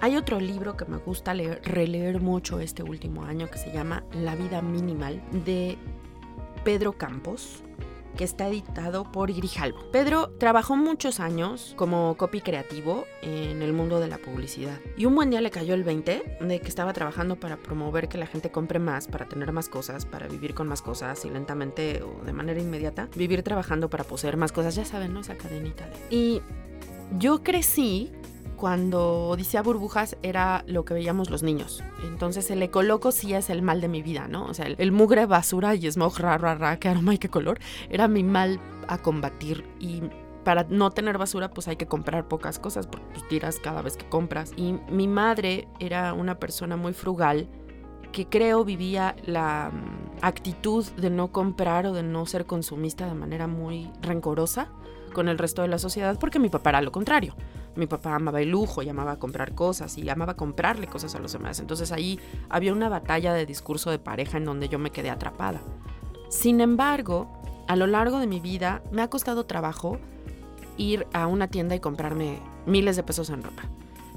Hay 0.02 0.16
otro 0.16 0.40
libro 0.40 0.78
que 0.78 0.86
me 0.86 0.98
gusta 0.98 1.34
leer, 1.34 1.62
releer 1.64 2.22
mucho 2.22 2.60
este 2.60 2.84
último 2.84 3.24
año 3.24 3.50
que 3.50 3.58
se 3.58 3.72
llama 3.72 4.04
La 4.14 4.36
vida 4.36 4.62
minimal 4.62 5.22
de 5.46 5.78
Pedro 6.64 6.94
Campos 6.94 7.64
que 8.16 8.24
está 8.24 8.48
editado 8.48 9.12
por 9.12 9.32
Grijalvo. 9.32 9.80
Pedro 9.92 10.30
trabajó 10.40 10.76
muchos 10.76 11.20
años 11.20 11.74
como 11.76 12.16
copy 12.18 12.42
creativo 12.42 13.06
en 13.22 13.62
el 13.62 13.74
mundo 13.74 14.00
de 14.00 14.08
la 14.08 14.18
publicidad. 14.18 14.80
Y 14.98 15.06
un 15.06 15.16
buen 15.16 15.30
día 15.30 15.42
le 15.42 15.52
cayó 15.52 15.74
el 15.74 15.84
20 15.84 16.38
de 16.42 16.60
que 16.60 16.68
estaba 16.68 16.94
trabajando 16.94 17.36
para 17.36 17.58
promover 17.58 18.08
que 18.08 18.18
la 18.18 18.28
gente 18.28 18.52
compre 18.52 18.80
más, 18.80 19.08
para 19.08 19.28
tener 19.28 19.52
más 19.52 19.70
cosas, 19.70 20.06
para 20.06 20.28
vivir 20.28 20.54
con 20.54 20.68
más 20.68 20.82
cosas 20.82 21.24
y 21.26 21.30
lentamente 21.30 22.02
o 22.02 22.24
de 22.24 22.34
manera 22.34 22.60
inmediata, 22.60 23.10
vivir 23.16 23.44
trabajando 23.44 23.90
para 23.90 24.04
poseer 24.04 24.38
más 24.38 24.52
cosas, 24.52 24.76
ya 24.76 24.86
saben, 24.86 25.14
¿no? 25.14 25.22
Esa 25.22 25.36
cadenita 25.36 25.86
de... 25.88 26.16
Y 26.16 26.42
yo 27.18 27.44
crecí 27.44 28.12
cuando 28.56 29.30
Odisea 29.30 29.62
Burbujas 29.62 30.18
era 30.24 30.64
lo 30.68 30.86
que 30.86 30.94
veíamos 30.94 31.30
los 31.30 31.44
niños. 31.44 31.84
Entonces 32.04 32.50
el 32.52 32.62
ecoloco 32.64 33.12
sí 33.12 33.34
es 33.34 33.50
el 33.50 33.62
mal 33.62 33.82
de 33.82 33.88
mi 33.88 34.02
vida, 34.02 34.28
¿no? 34.28 34.46
O 34.46 34.54
sea, 34.54 34.68
el, 34.68 34.92
mugre, 34.92 35.26
basura 35.26 35.76
y 35.76 35.92
smog, 35.92 36.18
ra, 36.20 36.38
ra, 36.38 36.56
ra, 36.56 36.78
qué 36.80 36.90
aroma 36.90 37.14
y 37.14 37.18
qué 37.18 37.30
color, 37.30 37.60
era 37.90 38.08
mi 38.08 38.24
mal 38.24 38.60
a 38.88 38.98
combatir. 38.98 39.66
Y 39.80 40.04
para 40.44 40.66
no 40.70 40.92
tener 40.92 41.18
basura, 41.18 41.50
pues 41.50 41.68
hay 41.68 41.76
que 41.76 41.88
comprar 41.88 42.28
pocas 42.28 42.60
cosas, 42.60 42.88
porque 42.88 43.06
pues, 43.14 43.28
tiras 43.28 43.60
cada 43.60 43.82
vez 43.82 43.98
que 43.98 44.08
compras. 44.08 44.54
Y 44.56 44.74
mi 44.90 45.08
madre 45.08 45.68
era 45.80 46.14
una 46.14 46.40
persona 46.40 46.78
muy 46.78 46.94
frugal 46.94 47.50
que 48.12 48.28
creo 48.28 48.64
vivía 48.64 49.16
la 49.26 49.72
mm, 49.74 50.20
actitud 50.22 50.86
de 50.86 51.10
no 51.10 51.34
comprar 51.34 51.86
o 51.86 51.94
de 51.94 52.04
no 52.04 52.26
ser 52.26 52.46
consumista 52.46 53.08
de 53.08 53.14
manera 53.14 53.48
muy 53.48 53.92
rencorosa 54.02 54.70
con 55.14 55.28
el 55.28 55.38
resto 55.38 55.62
de 55.64 55.68
la 55.68 55.80
sociedad, 55.80 56.18
porque 56.20 56.40
mi 56.40 56.50
papá 56.50 56.70
era 56.70 56.82
lo 56.82 56.92
contrario. 56.94 57.36
Mi 57.76 57.88
papá 57.88 58.16
amaba 58.16 58.42
el 58.42 58.50
lujo 58.50 58.82
y 58.82 58.90
amaba 58.90 59.20
comprar 59.20 59.54
cosas 59.54 59.98
y 59.98 60.10
amaba 60.10 60.36
comprarle 60.36 60.88
cosas 60.88 61.16
a 61.16 61.20
los 61.20 61.34
demás. 61.34 61.60
Entonces 61.60 61.92
ahí 61.92 62.20
había 62.50 62.74
una 62.74 62.90
batalla 62.90 63.34
de 63.34 63.46
discurso 63.46 63.92
de 63.92 64.00
pareja 64.00 64.38
en 64.38 64.46
donde 64.46 64.70
yo 64.70 64.80
me 64.80 64.92
quedé 64.92 65.10
atrapada. 65.10 65.62
Sin 66.30 66.62
embargo, 66.62 67.28
a 67.68 67.76
lo 67.76 67.88
largo 67.88 68.20
de 68.20 68.28
mi 68.28 68.40
vida 68.40 68.82
me 68.92 69.02
ha 69.02 69.10
costado 69.10 69.46
trabajo 69.46 70.00
ir 70.78 71.08
a 71.14 71.28
una 71.28 71.48
tienda 71.48 71.76
y 71.76 71.80
comprarme 71.80 72.40
miles 72.66 72.96
de 72.96 73.04
pesos 73.04 73.30
en 73.30 73.44
ropa. 73.44 73.64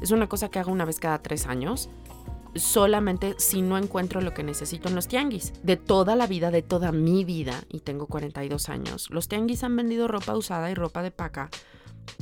Es 0.00 0.10
una 0.10 0.28
cosa 0.28 0.48
que 0.48 0.58
hago 0.58 0.70
una 0.70 0.84
vez 0.84 1.00
cada 1.00 1.18
tres 1.18 1.46
años, 1.46 1.90
solamente 2.54 3.34
si 3.38 3.62
no 3.62 3.78
encuentro 3.78 4.20
lo 4.20 4.34
que 4.34 4.42
necesito 4.42 4.88
en 4.88 4.94
los 4.94 5.08
tianguis. 5.08 5.52
De 5.62 5.76
toda 5.76 6.16
la 6.16 6.26
vida, 6.26 6.50
de 6.50 6.62
toda 6.62 6.92
mi 6.92 7.24
vida, 7.24 7.64
y 7.68 7.80
tengo 7.80 8.06
42 8.06 8.68
años, 8.68 9.10
los 9.10 9.28
tianguis 9.28 9.64
han 9.64 9.76
vendido 9.76 10.08
ropa 10.08 10.36
usada 10.36 10.70
y 10.70 10.74
ropa 10.74 11.02
de 11.02 11.10
paca 11.10 11.50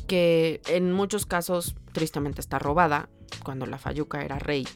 que 0.06 0.60
en 0.68 0.92
muchos 0.92 1.26
casos 1.26 1.74
tristemente 1.92 2.40
está 2.40 2.58
robada, 2.58 3.08
cuando 3.44 3.66
la 3.66 3.78
Fayuca 3.78 4.24
era 4.24 4.38
rey. 4.38 4.66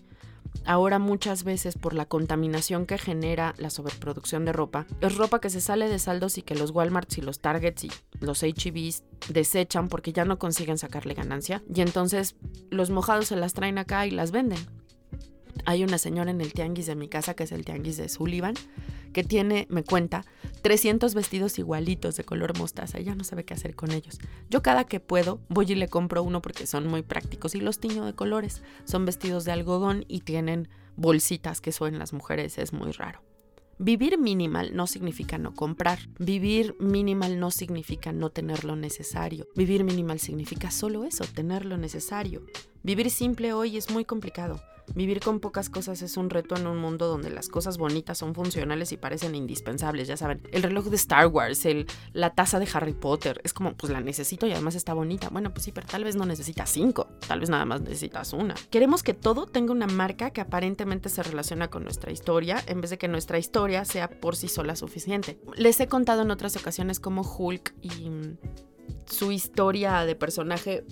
ahora 0.65 0.99
muchas 0.99 1.45
veces 1.45 1.79
por 1.79 1.95
la 1.95 2.07
contaminación 2.07 2.85
que 2.85 2.99
genera 2.99 3.55
la 3.57 3.71
sobreproducción 3.71 4.45
de 4.45 4.53
ropa, 4.53 4.87
es 5.01 5.17
ropa 5.17 5.41
que 5.41 5.51
se 5.51 5.61
sale 5.61 5.89
de 5.89 5.99
saldos 5.99 6.39
y 6.39 6.43
que 6.43 6.57
los 6.57 6.73
Walmarts 6.73 7.19
y 7.19 7.21
los 7.23 7.41
Targets 7.41 7.85
y 7.85 7.91
los 8.21 8.43
HEBs 8.43 9.05
desechan 9.29 9.89
porque 9.89 10.13
ya 10.13 10.25
no 10.25 10.39
consiguen 10.39 10.77
sacarle 10.77 11.15
ganancia 11.15 11.63
y 11.73 11.81
entonces 11.83 12.37
los 12.71 12.91
mojados 12.91 13.29
se 13.29 13.37
las 13.37 13.55
traen 13.55 13.79
acá 13.79 14.07
y 14.07 14.11
las 14.11 14.33
venden. 14.33 14.59
Hay 15.67 15.85
una 15.85 15.99
señora 15.99 16.31
en 16.31 16.41
el 16.41 16.53
tianguis 16.53 16.87
de 16.87 16.95
mi 16.95 17.09
casa, 17.09 17.35
que 17.35 17.45
es 17.45 17.53
el 17.53 17.65
tianguis 17.65 17.97
de 17.97 18.09
Sullivan, 18.09 18.55
que 19.13 19.25
tiene, 19.25 19.67
me 19.71 19.85
cuenta, 19.85 20.25
300 20.63 21.15
vestidos 21.15 21.59
igualitos 21.59 22.17
de 22.17 22.25
color 22.25 22.59
mostaza. 22.59 23.01
Ya 23.01 23.15
no 23.15 23.25
sabe 23.25 23.45
qué 23.45 23.55
hacer 23.55 23.75
con 23.75 23.91
ellos. 23.93 24.19
Yo 24.49 24.63
cada 24.63 24.85
que 24.85 25.01
puedo 25.01 25.41
voy 25.49 25.67
y 25.69 25.75
le 25.75 25.89
compro 25.89 26.23
uno 26.23 26.43
porque 26.43 26.67
son 26.67 26.87
muy 26.87 27.03
prácticos 27.03 27.55
y 27.55 27.61
los 27.61 27.81
tiño 27.81 28.05
de 28.05 28.15
colores. 28.15 28.63
Son 28.85 29.05
vestidos 29.05 29.45
de 29.45 29.53
algodón 29.53 30.05
y 30.09 30.21
tienen 30.21 30.69
bolsitas 30.97 31.61
que 31.61 31.73
son 31.73 31.99
las 31.99 32.13
mujeres. 32.13 32.59
Es 32.59 32.73
muy 32.73 32.93
raro. 32.93 33.23
Vivir 33.83 34.19
minimal 34.19 34.77
no 34.77 34.87
significa 34.87 35.39
no 35.39 35.55
comprar. 35.55 36.01
Vivir 36.19 36.77
minimal 36.79 37.41
no 37.41 37.51
significa 37.51 38.13
no 38.13 38.29
tener 38.29 38.65
lo 38.65 38.77
necesario. 38.77 39.49
Vivir 39.57 39.85
minimal 39.85 40.21
significa 40.21 40.71
solo 40.71 41.05
eso, 41.05 41.25
tener 41.25 41.65
lo 41.65 41.79
necesario. 41.79 42.43
Vivir 42.83 43.11
simple 43.11 43.55
hoy 43.55 43.79
es 43.79 43.91
muy 43.91 44.05
complicado. 44.05 44.61
Vivir 44.95 45.21
con 45.21 45.41
pocas 45.41 45.71
cosas 45.71 46.03
es 46.03 46.17
un 46.17 46.31
reto 46.31 46.57
en 46.57 46.67
un 46.67 46.79
mundo 46.79 47.07
donde 47.07 47.31
las 47.31 47.49
cosas 47.49 47.79
bonitas 47.79 48.19
son 48.19 48.35
funcionales 48.35 48.93
y 48.93 48.97
parecen 48.97 49.35
indispensables, 49.35 50.09
ya 50.09 50.17
saben. 50.17 50.43
El 50.53 50.63
reloj 50.63 50.87
de 50.87 50.97
Star 50.97 51.27
Wars, 51.29 51.65
el, 51.65 51.87
la 52.13 52.35
taza 52.35 52.59
de 52.59 52.69
Harry 52.73 52.93
Potter, 52.93 53.41
es 53.45 53.53
como, 53.53 53.75
pues 53.75 53.93
la 53.93 54.01
necesito 54.01 54.47
y 54.47 54.53
además 54.53 54.75
está 54.75 54.95
bonita. 54.95 55.29
Bueno, 55.29 55.53
pues 55.53 55.65
sí, 55.65 55.73
pero 55.73 55.87
tal 55.87 56.05
vez 56.05 56.17
no 56.17 56.27
necesitas 56.27 56.71
cinco, 56.71 57.09
tal 57.27 57.41
vez 57.41 57.49
nada 57.49 57.65
más 57.65 57.81
necesitas 57.81 58.33
una. 58.33 58.55
Queremos 58.71 59.03
que 59.03 59.15
todo 59.15 59.47
tenga 59.47 59.73
una 59.73 59.87
marca 59.87 60.31
que 60.31 60.41
aparentemente 60.41 61.09
se 61.09 61.23
relaciona 61.23 61.69
con 61.69 61.85
nuestra 61.85 62.13
historia, 62.13 62.63
en 62.67 62.81
vez 62.81 62.91
de 62.91 62.99
que 62.99 63.09
nuestra 63.09 63.39
historia 63.39 63.85
sea 63.85 64.09
por 64.09 64.37
sí 64.37 64.49
sola 64.49 64.77
suficiente. 64.77 65.41
Les 65.57 65.79
he 65.81 65.89
contado 65.89 66.23
en 66.23 66.31
otras 66.31 66.57
ocasiones 66.57 67.01
cómo 67.01 67.23
Hulk 67.23 67.75
y 67.83 68.11
su 69.11 69.33
historia 69.33 70.05
de 70.05 70.15
personaje 70.15 70.85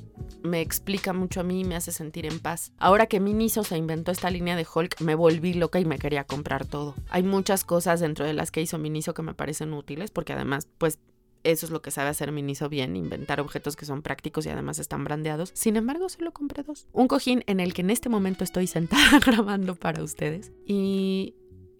me 0.42 0.60
explica 0.60 1.12
mucho 1.12 1.40
a 1.40 1.42
mí 1.42 1.60
y 1.60 1.64
me 1.64 1.76
hace 1.76 1.92
sentir 1.92 2.26
en 2.26 2.38
paz. 2.38 2.72
Ahora 2.78 3.06
que 3.06 3.20
Miniso 3.20 3.64
se 3.64 3.76
inventó 3.76 4.12
esta 4.12 4.30
línea 4.30 4.56
de 4.56 4.66
Hulk, 4.72 5.00
me 5.00 5.14
volví 5.14 5.54
loca 5.54 5.80
y 5.80 5.84
me 5.84 5.98
quería 5.98 6.24
comprar 6.24 6.66
todo. 6.66 6.94
Hay 7.10 7.22
muchas 7.22 7.64
cosas 7.64 8.00
dentro 8.00 8.24
de 8.24 8.34
las 8.34 8.50
que 8.50 8.60
hizo 8.60 8.78
Miniso 8.78 9.14
que 9.14 9.22
me 9.22 9.34
parecen 9.34 9.72
útiles 9.72 10.10
porque 10.10 10.32
además, 10.32 10.68
pues 10.78 10.98
eso 11.44 11.66
es 11.66 11.72
lo 11.72 11.82
que 11.82 11.90
sabe 11.90 12.10
hacer 12.10 12.32
Miniso 12.32 12.68
bien, 12.68 12.96
inventar 12.96 13.40
objetos 13.40 13.76
que 13.76 13.86
son 13.86 14.02
prácticos 14.02 14.46
y 14.46 14.50
además 14.50 14.78
están 14.78 15.04
brandeados. 15.04 15.50
Sin 15.54 15.76
embargo, 15.76 16.08
solo 16.08 16.32
compré 16.32 16.62
dos. 16.62 16.86
Un 16.92 17.08
cojín 17.08 17.44
en 17.46 17.60
el 17.60 17.74
que 17.74 17.82
en 17.82 17.90
este 17.90 18.08
momento 18.08 18.44
estoy 18.44 18.66
sentada 18.66 19.18
grabando 19.24 19.74
para 19.74 20.02
ustedes 20.02 20.52
y 20.66 21.34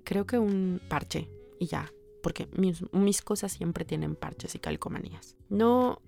creo 0.05 0.27
que 0.27 0.39
un 0.39 0.81
parche 0.89 1.29
y 1.59 1.67
ya, 1.67 1.93
porque 2.29 2.47
mis, 2.53 2.83
mis, 2.93 3.23
cosas 3.23 3.53
siempre 3.53 3.87
tienen 3.87 4.15
parches 4.15 4.55
y 4.55 4.59
calcomanías. 4.59 5.35
No 5.49 6.03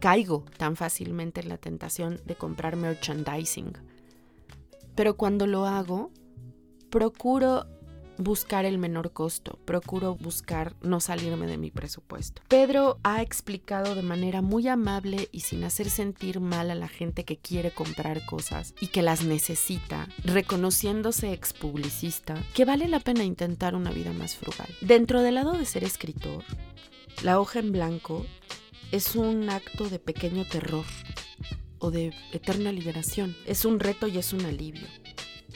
caigo 0.00 0.44
tan 0.56 0.74
fácilmente 0.74 1.40
en 1.40 1.48
la 1.48 1.56
tentación 1.56 2.20
de 2.24 2.34
comprar 2.34 2.74
merchandising. 2.74 3.72
Pero 4.96 5.16
cuando 5.16 5.46
lo 5.46 5.68
hago, 5.68 6.10
procuro 6.90 7.66
buscar 8.22 8.64
el 8.64 8.78
menor 8.78 9.12
costo, 9.12 9.58
procuro 9.64 10.14
buscar 10.14 10.74
no 10.82 11.00
salirme 11.00 11.46
de 11.46 11.58
mi 11.58 11.70
presupuesto. 11.70 12.42
Pedro 12.48 12.98
ha 13.02 13.22
explicado 13.22 13.94
de 13.94 14.02
manera 14.02 14.42
muy 14.42 14.68
amable 14.68 15.28
y 15.32 15.40
sin 15.40 15.64
hacer 15.64 15.90
sentir 15.90 16.40
mal 16.40 16.70
a 16.70 16.74
la 16.74 16.88
gente 16.88 17.24
que 17.24 17.36
quiere 17.36 17.70
comprar 17.70 18.24
cosas 18.26 18.74
y 18.80 18.88
que 18.88 19.02
las 19.02 19.24
necesita, 19.24 20.08
reconociéndose 20.24 21.32
expublicista, 21.32 22.34
que 22.54 22.64
vale 22.64 22.88
la 22.88 23.00
pena 23.00 23.24
intentar 23.24 23.74
una 23.74 23.90
vida 23.90 24.12
más 24.12 24.36
frugal. 24.36 24.68
Dentro 24.80 25.22
del 25.22 25.36
lado 25.36 25.52
de 25.52 25.64
ser 25.64 25.84
escritor, 25.84 26.44
la 27.22 27.40
hoja 27.40 27.60
en 27.60 27.72
blanco 27.72 28.26
es 28.90 29.16
un 29.16 29.48
acto 29.48 29.88
de 29.88 29.98
pequeño 29.98 30.44
terror 30.44 30.84
o 31.78 31.90
de 31.90 32.12
eterna 32.32 32.72
liberación. 32.72 33.36
Es 33.46 33.64
un 33.64 33.80
reto 33.80 34.06
y 34.06 34.18
es 34.18 34.32
un 34.32 34.44
alivio. 34.44 34.86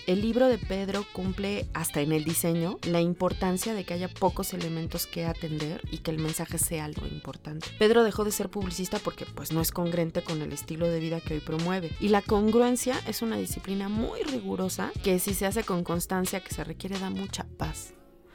El 0.07 0.23
libro 0.23 0.47
de 0.47 0.59
Pedro 0.59 1.05
cumple, 1.13 1.67
hasta 1.75 2.01
en 2.01 2.13
el 2.13 2.23
diseño, 2.23 2.79
la 2.87 3.01
importancia 3.01 3.75
de 3.75 3.83
que 3.83 3.93
haya 3.93 4.07
pocos 4.07 4.55
elementos 4.55 5.05
que 5.05 5.25
atender 5.25 5.81
y 5.91 5.99
que 5.99 6.13
el 6.13 6.21
mensaje 6.21 6.59
sea 6.59 6.85
algo 6.85 7.09
importante. 7.09 7.67
Pedro 7.77 8.05
dejó 8.05 8.23
de 8.23 8.31
ser 8.31 8.49
publicista 8.49 9.01
porque 9.01 9.27
pues 9.27 9.51
no 9.51 9.61
es 9.61 9.73
congruente 9.73 10.23
con 10.23 10.43
el 10.43 10.53
estilo 10.53 10.87
de 10.87 11.01
vida 11.01 11.21
que 11.21 11.35
hoy 11.35 11.41
promueve. 11.41 11.91
Y 11.99 12.11
la 12.11 12.23
congruencia 12.23 12.95
es 13.09 13.21
una 13.21 13.37
disciplina 13.37 13.89
muy 13.89 14.23
rigurosa 14.23 14.93
que 15.03 15.19
si 15.19 15.35
se 15.35 15.45
hace 15.45 15.65
con 15.65 15.83
constancia 15.83 16.39
que 16.39 16.55
se 16.55 16.63
requiere 16.63 17.01
da 17.01 17.11
mucha 17.11 17.45
paz. 17.59 17.93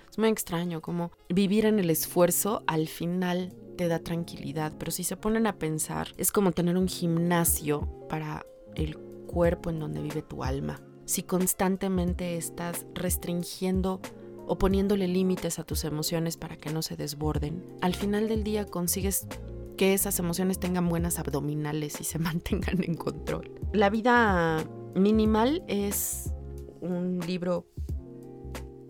Es 0.10 0.18
muy 0.18 0.28
extraño 0.28 0.82
como 0.82 1.14
vivir 1.30 1.66
en 1.66 1.80
el 1.80 1.90
esfuerzo 1.90 2.66
al 2.68 2.90
final 2.90 3.56
te 3.78 3.88
da 3.88 4.00
tranquilidad, 4.00 4.74
pero 4.78 4.92
si 4.92 5.06
se 5.06 5.16
ponen 5.16 5.48
a 5.48 5.58
pensar, 5.58 6.10
es 6.18 6.34
como 6.34 6.52
tener 6.52 6.76
un 6.76 6.90
gimnasio 6.90 7.88
para 8.10 8.46
el 8.76 8.98
cuerpo 8.98 9.70
en 9.70 9.80
donde 9.80 10.02
vive 10.02 10.22
tu 10.22 10.44
alma. 10.44 10.82
Si 11.12 11.24
constantemente 11.24 12.38
estás 12.38 12.86
restringiendo 12.94 14.00
o 14.48 14.58
poniéndole 14.58 15.10
límites 15.10 15.60
a 15.60 15.66
tus 15.66 15.84
emociones 15.84 16.38
para 16.38 16.56
que 16.56 16.72
no 16.72 16.82
se 16.82 16.96
desborden, 16.96 17.66
al 17.82 17.96
final 17.96 18.30
del 18.30 18.46
día 18.46 18.66
consigues 18.66 19.28
que 19.76 19.94
esas 19.94 20.20
emociones 20.20 20.58
tengan 20.58 20.88
buenas 20.88 21.20
abdominales 21.20 22.00
y 22.00 22.06
se 22.06 22.18
mantengan 22.20 22.82
en 22.82 22.96
control. 22.96 23.52
La 23.74 23.90
vida 23.90 24.64
minimal 24.96 25.66
es 25.68 26.32
un 26.80 27.20
libro 27.20 27.68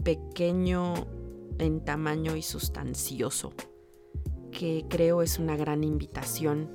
pequeño 0.04 0.94
en 1.58 1.84
tamaño 1.84 2.36
y 2.36 2.44
sustancioso, 2.44 3.52
que 4.52 4.86
creo 4.88 5.24
es 5.24 5.40
una 5.40 5.58
gran 5.58 5.84
invitación 5.84 6.70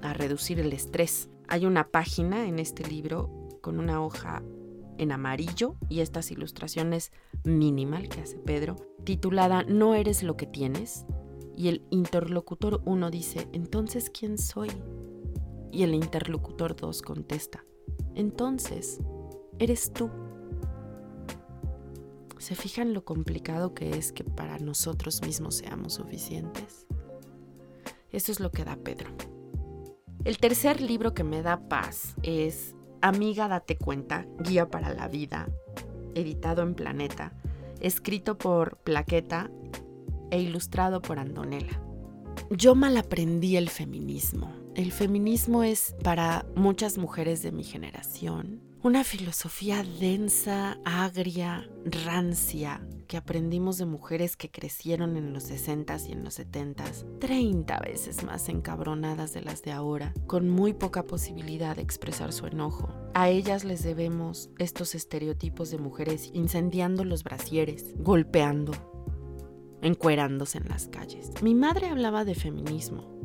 a 0.00 0.12
reducir 0.12 0.60
el 0.60 0.72
estrés. 0.72 1.28
Hay 1.48 1.66
una 1.66 1.88
página 1.88 2.46
en 2.46 2.60
este 2.60 2.86
libro 2.88 3.48
con 3.60 3.80
una 3.80 4.00
hoja 4.00 4.44
en 4.98 5.12
amarillo 5.12 5.76
y 5.88 6.00
estas 6.00 6.30
ilustraciones 6.30 7.12
minimal 7.44 8.08
que 8.08 8.20
hace 8.20 8.38
Pedro, 8.38 8.76
titulada 9.04 9.62
No 9.64 9.94
eres 9.94 10.22
lo 10.22 10.36
que 10.36 10.46
tienes. 10.46 11.06
Y 11.56 11.68
el 11.68 11.86
interlocutor 11.90 12.82
1 12.84 13.10
dice, 13.10 13.48
entonces, 13.52 14.10
¿quién 14.10 14.36
soy? 14.36 14.70
Y 15.72 15.82
el 15.84 15.94
interlocutor 15.94 16.76
2 16.76 17.02
contesta, 17.02 17.64
entonces, 18.14 19.00
eres 19.58 19.92
tú. 19.92 20.10
¿Se 22.38 22.54
fijan 22.54 22.92
lo 22.92 23.04
complicado 23.04 23.74
que 23.74 23.90
es 23.96 24.12
que 24.12 24.22
para 24.22 24.58
nosotros 24.58 25.22
mismos 25.22 25.56
seamos 25.56 25.94
suficientes? 25.94 26.86
Eso 28.10 28.30
es 28.30 28.40
lo 28.40 28.50
que 28.50 28.64
da 28.64 28.76
Pedro. 28.76 29.10
El 30.24 30.38
tercer 30.38 30.80
libro 30.80 31.14
que 31.14 31.24
me 31.24 31.42
da 31.42 31.68
paz 31.68 32.14
es 32.22 32.75
Amiga, 33.00 33.48
date 33.48 33.76
cuenta, 33.76 34.26
Guía 34.38 34.68
para 34.68 34.92
la 34.92 35.08
Vida, 35.08 35.48
editado 36.14 36.62
en 36.62 36.74
Planeta, 36.74 37.32
escrito 37.80 38.38
por 38.38 38.78
Plaqueta 38.78 39.50
e 40.30 40.40
ilustrado 40.40 41.02
por 41.02 41.18
Andonela. 41.18 41.80
Yo 42.50 42.74
mal 42.74 42.96
aprendí 42.96 43.56
el 43.56 43.68
feminismo. 43.68 44.65
El 44.76 44.92
feminismo 44.92 45.62
es 45.62 45.94
para 46.04 46.44
muchas 46.54 46.98
mujeres 46.98 47.42
de 47.42 47.50
mi 47.50 47.64
generación 47.64 48.60
una 48.82 49.02
filosofía 49.04 49.82
densa, 49.98 50.78
agria, 50.84 51.68
rancia, 51.86 52.86
que 53.08 53.16
aprendimos 53.16 53.78
de 53.78 53.86
mujeres 53.86 54.36
que 54.36 54.50
crecieron 54.50 55.16
en 55.16 55.32
los 55.32 55.50
60s 55.50 56.08
y 56.08 56.12
en 56.12 56.22
los 56.22 56.38
70s, 56.38 57.18
30 57.18 57.80
veces 57.80 58.22
más 58.22 58.48
encabronadas 58.48 59.32
de 59.32 59.40
las 59.40 59.62
de 59.62 59.72
ahora, 59.72 60.14
con 60.28 60.50
muy 60.50 60.72
poca 60.72 61.04
posibilidad 61.04 61.74
de 61.74 61.82
expresar 61.82 62.32
su 62.32 62.46
enojo. 62.46 62.88
A 63.14 63.28
ellas 63.28 63.64
les 63.64 63.82
debemos 63.82 64.50
estos 64.58 64.94
estereotipos 64.94 65.70
de 65.72 65.78
mujeres 65.78 66.30
incendiando 66.32 67.02
los 67.02 67.24
brasieres, 67.24 67.94
golpeando, 67.96 68.72
encuerándose 69.82 70.58
en 70.58 70.68
las 70.68 70.86
calles. 70.86 71.32
Mi 71.42 71.56
madre 71.56 71.88
hablaba 71.88 72.24
de 72.24 72.36
feminismo, 72.36 73.15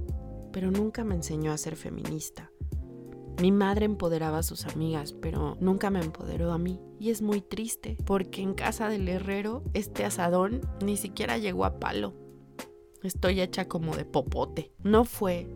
pero 0.52 0.72
nunca 0.72 1.04
me 1.04 1.16
enseñó 1.16 1.52
a 1.52 1.58
ser 1.58 1.76
feminista. 1.76 2.52
Mi 3.42 3.52
madre 3.52 3.86
empoderaba 3.86 4.40
a 4.40 4.44
sus 4.44 4.66
amigas, 4.66 5.14
pero 5.14 5.58
nunca 5.60 5.90
me 5.90 6.00
empoderó 6.00 6.52
a 6.52 6.58
mí. 6.58 6.80
Y 7.00 7.10
es 7.10 7.22
muy 7.22 7.42
triste, 7.42 7.98
porque 8.06 8.42
en 8.42 8.54
casa 8.54 8.90
del 8.90 9.08
herrero 9.08 9.64
este 9.74 10.06
asadón 10.06 10.62
ni 10.84 10.98
siquiera 10.98 11.38
llegó 11.38 11.66
a 11.66 11.80
palo. 11.80 12.14
Estoy 13.02 13.42
hecha 13.42 13.68
como 13.68 13.96
de 13.96 14.06
popote. 14.06 14.72
No 14.84 15.06
fue 15.06 15.48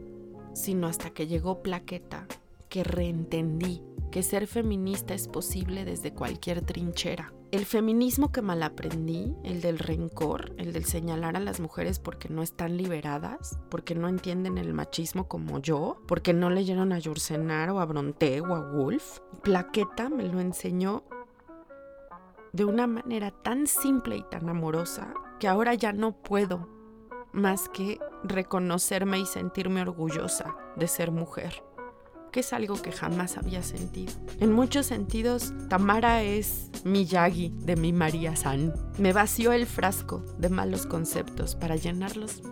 sino 0.56 0.88
hasta 0.88 1.12
que 1.12 1.28
llegó 1.28 1.62
Plaqueta 1.62 2.28
que 2.70 2.84
reentendí 2.84 3.82
que 4.12 4.24
ser 4.24 4.48
feminista 4.48 5.14
es 5.14 5.28
posible 5.28 5.86
desde 5.86 6.14
cualquier 6.14 6.62
trinchera. 6.62 7.34
El 7.56 7.66
feminismo 7.66 8.34
que 8.34 8.42
mal 8.42 8.62
aprendí, 8.64 9.34
el 9.46 9.62
del 9.62 9.80
rencor, 9.80 10.54
el 10.58 10.74
del 10.74 10.84
señalar 10.84 11.38
a 11.38 11.40
las 11.40 11.62
mujeres 11.62 12.00
porque 12.00 12.28
no 12.28 12.44
están 12.44 12.76
liberadas, 12.76 13.58
porque 13.70 13.96
no 13.96 14.10
entienden 14.10 14.58
el 14.58 14.74
machismo 14.74 15.30
como 15.30 15.60
yo, 15.60 15.96
porque 16.06 16.34
no 16.34 16.50
leyeron 16.50 16.92
a 16.92 17.00
Yursenar 17.00 17.70
o 17.70 17.80
a 17.80 17.86
Bronte 17.86 18.42
o 18.42 18.54
a 18.54 18.60
Wolf, 18.60 19.20
Plaqueta 19.42 20.10
me 20.10 20.24
lo 20.24 20.42
enseñó 20.42 21.06
de 22.52 22.66
una 22.66 22.88
manera 22.88 23.32
tan 23.32 23.68
simple 23.68 24.18
y 24.18 24.24
tan 24.24 24.50
amorosa 24.50 25.14
que 25.40 25.48
ahora 25.48 25.76
ya 25.76 25.94
no 25.94 26.12
puedo 26.12 26.68
más 27.32 27.70
que 27.70 28.00
reconocerme 28.26 29.18
y 29.20 29.26
sentirme 29.26 29.82
orgullosa 29.82 30.58
de 30.76 30.90
ser 30.90 31.12
mujer, 31.12 31.64
que 32.34 32.42
es 32.42 32.52
algo 32.52 32.82
que 32.82 32.92
jamás 32.92 33.38
había 33.38 33.64
sentido. 33.64 34.12
En 34.42 34.52
muchos 34.52 34.88
sentidos, 34.88 35.54
Tamara 35.70 36.22
es 36.22 36.65
mi 36.86 37.04
Yagi 37.04 37.52
de 37.58 37.76
mi 37.76 37.92
María 37.92 38.36
San. 38.36 38.72
Me 39.00 39.12
vació 39.12 39.52
el 39.54 39.66
frasco 39.66 40.24
de 40.38 40.50
malos 40.50 40.86
conceptos 40.86 41.56
para 41.56 41.76
llenarlos 41.76 42.44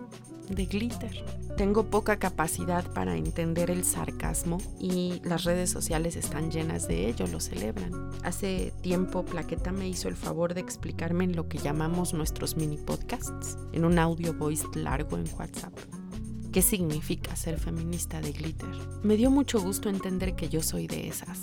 de 0.50 0.66
glitter. 0.66 1.24
Tengo 1.56 1.88
poca 1.88 2.18
capacidad 2.18 2.84
para 2.92 3.16
entender 3.16 3.70
el 3.70 3.84
sarcasmo 3.84 4.58
y 4.80 5.22
las 5.22 5.44
redes 5.44 5.70
sociales 5.70 6.16
están 6.16 6.50
llenas 6.50 6.88
de 6.88 7.08
ello, 7.08 7.28
lo 7.28 7.38
celebran. 7.38 8.10
Hace 8.24 8.72
tiempo 8.82 9.24
Plaqueta 9.24 9.70
me 9.70 9.88
hizo 9.88 10.08
el 10.08 10.16
favor 10.16 10.52
de 10.52 10.62
explicarme 10.62 11.22
en 11.22 11.36
lo 11.36 11.48
que 11.48 11.58
llamamos 11.58 12.12
nuestros 12.12 12.56
mini 12.56 12.76
podcasts, 12.76 13.56
en 13.72 13.84
un 13.84 14.00
audio 14.00 14.34
voice 14.34 14.66
largo 14.74 15.16
en 15.16 15.32
WhatsApp. 15.38 15.78
¿Qué 16.52 16.60
significa 16.60 17.36
ser 17.36 17.60
feminista 17.60 18.20
de 18.20 18.32
glitter? 18.32 18.68
Me 19.04 19.16
dio 19.16 19.30
mucho 19.30 19.60
gusto 19.60 19.88
entender 19.88 20.34
que 20.34 20.48
yo 20.48 20.60
soy 20.60 20.88
de 20.88 21.06
esas. 21.06 21.38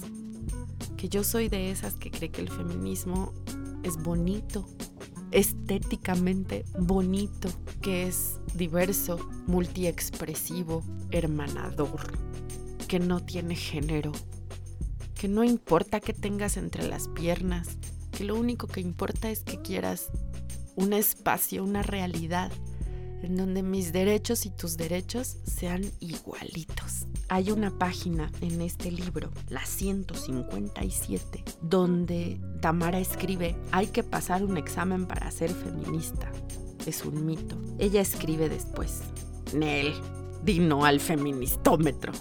Que 0.97 1.09
yo 1.09 1.23
soy 1.23 1.50
de 1.50 1.71
esas 1.71 1.95
que 1.95 2.11
cree 2.11 2.29
que 2.29 2.41
el 2.41 2.50
feminismo 2.50 3.33
es 3.83 3.97
bonito, 3.97 4.67
estéticamente 5.31 6.65
bonito, 6.77 7.50
que 7.81 8.07
es 8.07 8.39
diverso, 8.53 9.17
multiexpresivo, 9.47 10.83
hermanador, 11.09 12.17
que 12.88 13.00
no 13.00 13.19
tiene 13.19 13.55
género, 13.55 14.11
que 15.15 15.27
no 15.27 15.43
importa 15.43 16.00
qué 16.00 16.13
tengas 16.13 16.57
entre 16.57 16.88
las 16.88 17.07
piernas, 17.07 17.77
que 18.11 18.23
lo 18.23 18.35
único 18.35 18.67
que 18.67 18.81
importa 18.81 19.29
es 19.29 19.43
que 19.43 19.61
quieras 19.61 20.11
un 20.75 20.93
espacio, 20.93 21.63
una 21.63 21.81
realidad 21.81 22.51
en 23.23 23.35
donde 23.35 23.63
mis 23.63 23.93
derechos 23.93 24.45
y 24.45 24.49
tus 24.49 24.77
derechos 24.77 25.37
sean 25.43 25.83
igualitos. 25.99 27.05
Hay 27.29 27.51
una 27.51 27.71
página 27.77 28.31
en 28.41 28.61
este 28.61 28.91
libro, 28.91 29.31
la 29.49 29.65
157, 29.65 31.43
donde 31.61 32.39
Tamara 32.61 32.99
escribe, 32.99 33.55
hay 33.71 33.87
que 33.87 34.03
pasar 34.03 34.43
un 34.43 34.57
examen 34.57 35.05
para 35.05 35.31
ser 35.31 35.49
feminista. 35.51 36.31
Es 36.85 37.05
un 37.05 37.25
mito. 37.25 37.57
Ella 37.79 38.01
escribe 38.01 38.49
después, 38.49 39.01
Nel, 39.53 39.93
dino 40.43 40.85
al 40.85 40.99
feministómetro. 40.99 42.11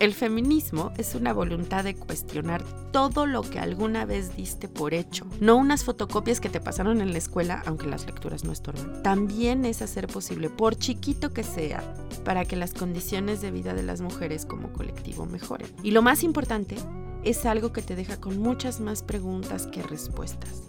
El 0.00 0.14
feminismo 0.14 0.92
es 0.96 1.14
una 1.14 1.34
voluntad 1.34 1.84
de 1.84 1.94
cuestionar 1.94 2.64
todo 2.90 3.26
lo 3.26 3.42
que 3.42 3.58
alguna 3.58 4.06
vez 4.06 4.34
diste 4.34 4.66
por 4.66 4.94
hecho, 4.94 5.26
no 5.40 5.56
unas 5.56 5.84
fotocopias 5.84 6.40
que 6.40 6.48
te 6.48 6.58
pasaron 6.58 7.02
en 7.02 7.12
la 7.12 7.18
escuela, 7.18 7.62
aunque 7.66 7.86
las 7.86 8.06
lecturas 8.06 8.42
no 8.42 8.50
estorban. 8.50 9.02
También 9.02 9.66
es 9.66 9.82
hacer 9.82 10.06
posible, 10.06 10.48
por 10.48 10.74
chiquito 10.74 11.34
que 11.34 11.42
sea, 11.42 11.84
para 12.24 12.46
que 12.46 12.56
las 12.56 12.72
condiciones 12.72 13.42
de 13.42 13.50
vida 13.50 13.74
de 13.74 13.82
las 13.82 14.00
mujeres 14.00 14.46
como 14.46 14.72
colectivo 14.72 15.26
mejoren. 15.26 15.68
Y 15.82 15.90
lo 15.90 16.00
más 16.00 16.22
importante, 16.22 16.76
es 17.22 17.44
algo 17.44 17.70
que 17.74 17.82
te 17.82 17.94
deja 17.94 18.18
con 18.18 18.38
muchas 18.38 18.80
más 18.80 19.02
preguntas 19.02 19.66
que 19.66 19.82
respuestas. 19.82 20.62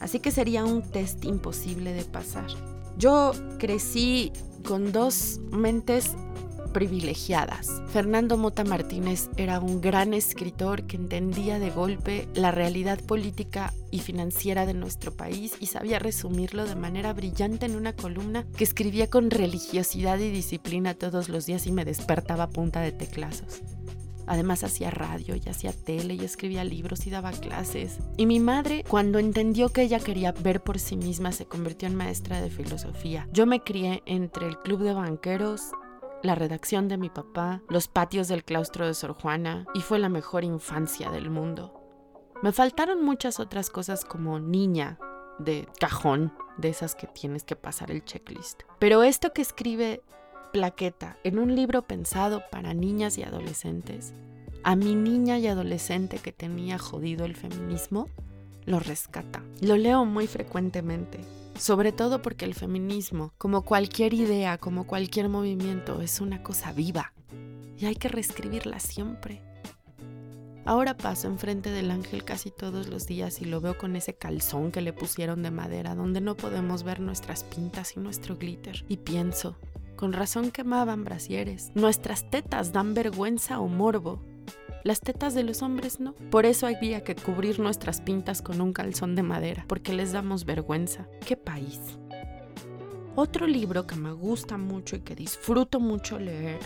Así 0.00 0.18
que 0.18 0.30
sería 0.30 0.64
un 0.64 0.80
test 0.80 1.26
imposible 1.26 1.92
de 1.92 2.04
pasar. 2.04 2.46
Yo 2.96 3.32
crecí 3.58 4.32
con 4.64 4.92
dos 4.92 5.40
mentes 5.52 6.16
privilegiadas. 6.76 7.80
Fernando 7.88 8.36
Mota 8.36 8.62
Martínez 8.62 9.30
era 9.38 9.60
un 9.60 9.80
gran 9.80 10.12
escritor 10.12 10.86
que 10.86 10.98
entendía 10.98 11.58
de 11.58 11.70
golpe 11.70 12.28
la 12.34 12.50
realidad 12.50 13.00
política 13.00 13.72
y 13.90 14.00
financiera 14.00 14.66
de 14.66 14.74
nuestro 14.74 15.10
país 15.10 15.54
y 15.58 15.68
sabía 15.68 15.98
resumirlo 15.98 16.66
de 16.66 16.76
manera 16.76 17.14
brillante 17.14 17.64
en 17.64 17.76
una 17.76 17.94
columna 17.94 18.44
que 18.58 18.64
escribía 18.64 19.08
con 19.08 19.30
religiosidad 19.30 20.18
y 20.18 20.30
disciplina 20.30 20.92
todos 20.92 21.30
los 21.30 21.46
días 21.46 21.66
y 21.66 21.72
me 21.72 21.86
despertaba 21.86 22.44
a 22.44 22.50
punta 22.50 22.82
de 22.82 22.92
teclazos. 22.92 23.62
Además 24.26 24.62
hacía 24.62 24.90
radio 24.90 25.34
y 25.34 25.48
hacía 25.48 25.72
tele 25.72 26.12
y 26.12 26.24
escribía 26.24 26.62
libros 26.62 27.06
y 27.06 27.10
daba 27.10 27.30
clases. 27.30 28.00
Y 28.18 28.26
mi 28.26 28.38
madre, 28.38 28.84
cuando 28.86 29.18
entendió 29.18 29.70
que 29.70 29.80
ella 29.80 29.98
quería 29.98 30.32
ver 30.32 30.62
por 30.62 30.78
sí 30.78 30.98
misma, 30.98 31.32
se 31.32 31.46
convirtió 31.46 31.88
en 31.88 31.94
maestra 31.94 32.42
de 32.42 32.50
filosofía. 32.50 33.26
Yo 33.32 33.46
me 33.46 33.60
crié 33.60 34.02
entre 34.04 34.46
el 34.46 34.58
club 34.58 34.82
de 34.82 34.92
banqueros 34.92 35.70
la 36.26 36.34
redacción 36.34 36.88
de 36.88 36.98
mi 36.98 37.08
papá, 37.08 37.62
los 37.68 37.88
patios 37.88 38.28
del 38.28 38.44
claustro 38.44 38.86
de 38.86 38.94
Sor 38.94 39.14
Juana, 39.14 39.66
y 39.74 39.80
fue 39.80 39.98
la 39.98 40.08
mejor 40.08 40.44
infancia 40.44 41.10
del 41.10 41.30
mundo. 41.30 41.82
Me 42.42 42.52
faltaron 42.52 43.02
muchas 43.02 43.40
otras 43.40 43.70
cosas 43.70 44.04
como 44.04 44.38
niña, 44.38 44.98
de 45.38 45.68
cajón, 45.80 46.32
de 46.58 46.68
esas 46.68 46.94
que 46.94 47.06
tienes 47.06 47.44
que 47.44 47.56
pasar 47.56 47.90
el 47.90 48.04
checklist. 48.04 48.62
Pero 48.78 49.02
esto 49.02 49.32
que 49.32 49.42
escribe 49.42 50.02
Plaqueta 50.52 51.18
en 51.24 51.38
un 51.38 51.54
libro 51.54 51.82
pensado 51.82 52.42
para 52.50 52.74
niñas 52.74 53.18
y 53.18 53.22
adolescentes, 53.22 54.12
a 54.62 54.74
mi 54.74 54.94
niña 54.94 55.38
y 55.38 55.46
adolescente 55.46 56.18
que 56.18 56.32
tenía 56.32 56.78
jodido 56.78 57.24
el 57.24 57.36
feminismo, 57.36 58.08
lo 58.64 58.80
rescata. 58.80 59.42
Lo 59.60 59.76
leo 59.76 60.04
muy 60.04 60.26
frecuentemente 60.26 61.20
sobre 61.58 61.92
todo 61.92 62.22
porque 62.22 62.44
el 62.44 62.54
feminismo, 62.54 63.32
como 63.38 63.62
cualquier 63.62 64.14
idea, 64.14 64.58
como 64.58 64.86
cualquier 64.86 65.28
movimiento, 65.28 66.00
es 66.00 66.20
una 66.20 66.42
cosa 66.42 66.72
viva 66.72 67.12
y 67.78 67.86
hay 67.86 67.96
que 67.96 68.08
reescribirla 68.08 68.80
siempre. 68.80 69.42
Ahora 70.64 70.96
paso 70.96 71.28
enfrente 71.28 71.70
del 71.70 71.92
ángel 71.92 72.24
casi 72.24 72.50
todos 72.50 72.88
los 72.88 73.06
días 73.06 73.40
y 73.40 73.44
lo 73.44 73.60
veo 73.60 73.78
con 73.78 73.94
ese 73.94 74.14
calzón 74.14 74.72
que 74.72 74.80
le 74.80 74.92
pusieron 74.92 75.42
de 75.44 75.52
madera 75.52 75.94
donde 75.94 76.20
no 76.20 76.36
podemos 76.36 76.82
ver 76.82 76.98
nuestras 76.98 77.44
pintas 77.44 77.96
y 77.96 78.00
nuestro 78.00 78.36
glitter. 78.36 78.84
Y 78.88 78.96
pienso, 78.96 79.56
con 79.94 80.12
razón 80.12 80.50
quemaban 80.50 81.04
brasieres. 81.04 81.70
Nuestras 81.76 82.28
tetas 82.30 82.72
dan 82.72 82.94
vergüenza 82.94 83.60
o 83.60 83.68
morbo. 83.68 84.20
Las 84.84 85.00
tetas 85.00 85.34
de 85.34 85.42
los 85.42 85.62
hombres 85.62 85.98
no. 85.98 86.14
Por 86.30 86.46
eso 86.46 86.66
había 86.66 87.02
que 87.02 87.16
cubrir 87.16 87.58
nuestras 87.58 88.00
pintas 88.00 88.40
con 88.42 88.60
un 88.60 88.72
calzón 88.72 89.16
de 89.16 89.22
madera, 89.22 89.64
porque 89.68 89.92
les 89.92 90.12
damos 90.12 90.44
vergüenza. 90.44 91.08
¡Qué 91.26 91.36
país! 91.36 91.80
Otro 93.16 93.46
libro 93.46 93.86
que 93.86 93.96
me 93.96 94.12
gusta 94.12 94.58
mucho 94.58 94.94
y 94.96 95.00
que 95.00 95.16
disfruto 95.16 95.80
mucho 95.80 96.18
leer 96.18 96.58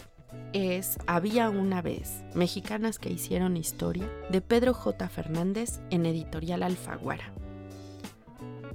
es 0.52 0.98
Había 1.06 1.48
una 1.48 1.80
vez, 1.80 2.22
Mexicanas 2.34 2.98
que 2.98 3.10
hicieron 3.10 3.56
historia, 3.56 4.10
de 4.30 4.40
Pedro 4.40 4.74
J. 4.74 5.08
Fernández 5.08 5.80
en 5.90 6.06
editorial 6.06 6.62
Alfaguara. 6.62 7.32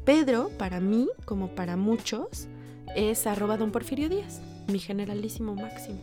Pedro, 0.06 0.50
para 0.58 0.80
mí, 0.80 1.10
como 1.26 1.50
para 1.50 1.78
muchos, 1.78 2.48
es 2.96 3.28
arroba 3.28 3.58
don 3.58 3.72
Porfirio 3.72 4.08
Díaz, 4.08 4.42
mi 4.68 4.80
generalísimo 4.80 5.56
máximo. 5.56 6.00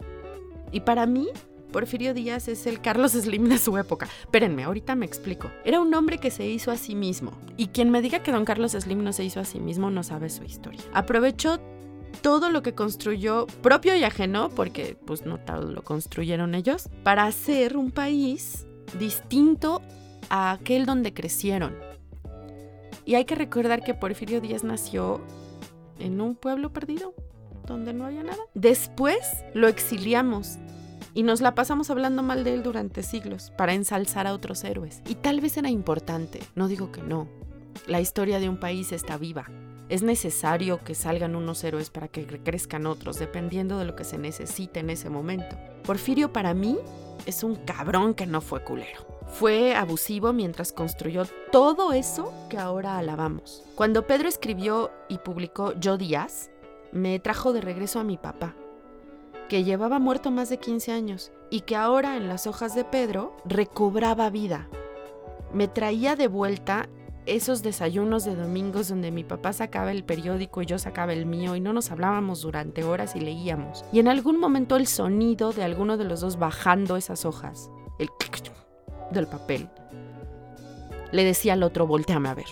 Y 0.72 0.80
para 0.80 1.06
mí, 1.06 1.28
Porfirio 1.72 2.12
Díaz 2.12 2.48
es 2.48 2.66
el 2.66 2.80
Carlos 2.80 3.12
Slim 3.12 3.48
de 3.48 3.58
su 3.58 3.76
época. 3.78 4.06
Espérenme, 4.20 4.64
ahorita 4.64 4.94
me 4.94 5.06
explico. 5.06 5.50
Era 5.64 5.80
un 5.80 5.92
hombre 5.94 6.18
que 6.18 6.30
se 6.30 6.46
hizo 6.46 6.70
a 6.70 6.76
sí 6.76 6.94
mismo. 6.94 7.32
Y 7.56 7.68
quien 7.68 7.90
me 7.90 8.02
diga 8.02 8.22
que 8.22 8.30
don 8.30 8.44
Carlos 8.44 8.72
Slim 8.72 9.02
no 9.02 9.12
se 9.12 9.24
hizo 9.24 9.40
a 9.40 9.44
sí 9.44 9.58
mismo 9.58 9.90
no 9.90 10.02
sabe 10.02 10.28
su 10.28 10.44
historia. 10.44 10.82
Aprovechó 10.92 11.58
todo 12.20 12.50
lo 12.50 12.62
que 12.62 12.74
construyó, 12.74 13.46
propio 13.62 13.96
y 13.96 14.04
ajeno, 14.04 14.50
porque 14.50 14.96
pues 15.06 15.24
no 15.24 15.38
tal 15.38 15.74
lo 15.74 15.82
construyeron 15.82 16.54
ellos, 16.54 16.88
para 17.02 17.24
hacer 17.24 17.76
un 17.76 17.90
país 17.90 18.66
distinto 18.98 19.80
a 20.28 20.52
aquel 20.52 20.84
donde 20.84 21.14
crecieron. 21.14 21.74
Y 23.06 23.14
hay 23.14 23.24
que 23.24 23.34
recordar 23.34 23.82
que 23.82 23.94
Porfirio 23.94 24.40
Díaz 24.40 24.62
nació 24.62 25.20
en 25.98 26.20
un 26.20 26.36
pueblo 26.36 26.72
perdido, 26.72 27.14
donde 27.66 27.94
no 27.94 28.04
había 28.04 28.22
nada. 28.22 28.42
Después 28.54 29.18
lo 29.54 29.68
exiliamos 29.68 30.58
y 31.14 31.22
nos 31.22 31.40
la 31.40 31.54
pasamos 31.54 31.90
hablando 31.90 32.22
mal 32.22 32.44
de 32.44 32.54
él 32.54 32.62
durante 32.62 33.02
siglos 33.02 33.52
para 33.56 33.74
ensalzar 33.74 34.26
a 34.26 34.34
otros 34.34 34.64
héroes. 34.64 35.02
Y 35.06 35.14
tal 35.16 35.40
vez 35.40 35.56
era 35.56 35.70
importante, 35.70 36.40
no 36.54 36.68
digo 36.68 36.92
que 36.92 37.02
no. 37.02 37.28
La 37.86 38.00
historia 38.00 38.38
de 38.38 38.48
un 38.48 38.58
país 38.58 38.92
está 38.92 39.16
viva. 39.16 39.46
Es 39.88 40.02
necesario 40.02 40.78
que 40.78 40.94
salgan 40.94 41.36
unos 41.36 41.62
héroes 41.64 41.90
para 41.90 42.08
que 42.08 42.26
crezcan 42.26 42.86
otros, 42.86 43.18
dependiendo 43.18 43.78
de 43.78 43.84
lo 43.84 43.94
que 43.94 44.04
se 44.04 44.16
necesite 44.18 44.80
en 44.80 44.90
ese 44.90 45.10
momento. 45.10 45.56
Porfirio 45.84 46.32
para 46.32 46.54
mí 46.54 46.78
es 47.26 47.42
un 47.44 47.56
cabrón 47.56 48.14
que 48.14 48.26
no 48.26 48.40
fue 48.40 48.64
culero. 48.64 49.06
Fue 49.26 49.74
abusivo 49.74 50.32
mientras 50.32 50.72
construyó 50.72 51.24
todo 51.50 51.92
eso 51.92 52.32
que 52.48 52.58
ahora 52.58 52.98
alabamos. 52.98 53.62
Cuando 53.74 54.06
Pedro 54.06 54.28
escribió 54.28 54.90
y 55.08 55.18
publicó 55.18 55.72
Yo 55.74 55.96
Díaz, 55.96 56.50
me 56.92 57.18
trajo 57.18 57.52
de 57.52 57.62
regreso 57.62 57.98
a 57.98 58.04
mi 58.04 58.18
papá, 58.18 58.54
que 59.48 59.64
llevaba 59.64 59.98
muerto 59.98 60.30
más 60.30 60.48
de 60.48 60.58
15 60.58 60.92
años 60.92 61.32
y 61.50 61.60
que 61.60 61.76
ahora 61.76 62.16
en 62.16 62.28
las 62.28 62.46
hojas 62.46 62.74
de 62.74 62.84
Pedro 62.84 63.36
recobraba 63.44 64.30
vida. 64.30 64.68
Me 65.52 65.68
traía 65.68 66.16
de 66.16 66.28
vuelta 66.28 66.88
esos 67.26 67.62
desayunos 67.62 68.24
de 68.24 68.34
domingos 68.34 68.88
donde 68.88 69.10
mi 69.10 69.22
papá 69.22 69.52
sacaba 69.52 69.92
el 69.92 70.04
periódico 70.04 70.62
y 70.62 70.66
yo 70.66 70.78
sacaba 70.78 71.12
el 71.12 71.26
mío 71.26 71.54
y 71.54 71.60
no 71.60 71.72
nos 71.72 71.90
hablábamos 71.90 72.42
durante 72.42 72.82
horas 72.82 73.14
y 73.14 73.20
leíamos. 73.20 73.84
Y 73.92 74.00
en 74.00 74.08
algún 74.08 74.40
momento 74.40 74.76
el 74.76 74.86
sonido 74.86 75.52
de 75.52 75.62
alguno 75.62 75.96
de 75.96 76.04
los 76.04 76.20
dos 76.20 76.38
bajando 76.38 76.96
esas 76.96 77.24
hojas, 77.24 77.70
el 77.98 78.10
del 79.12 79.26
papel, 79.26 79.68
le 81.12 81.24
decía 81.24 81.52
al 81.52 81.62
otro, 81.62 81.86
volteame 81.86 82.28
a 82.30 82.34
ver. 82.34 82.46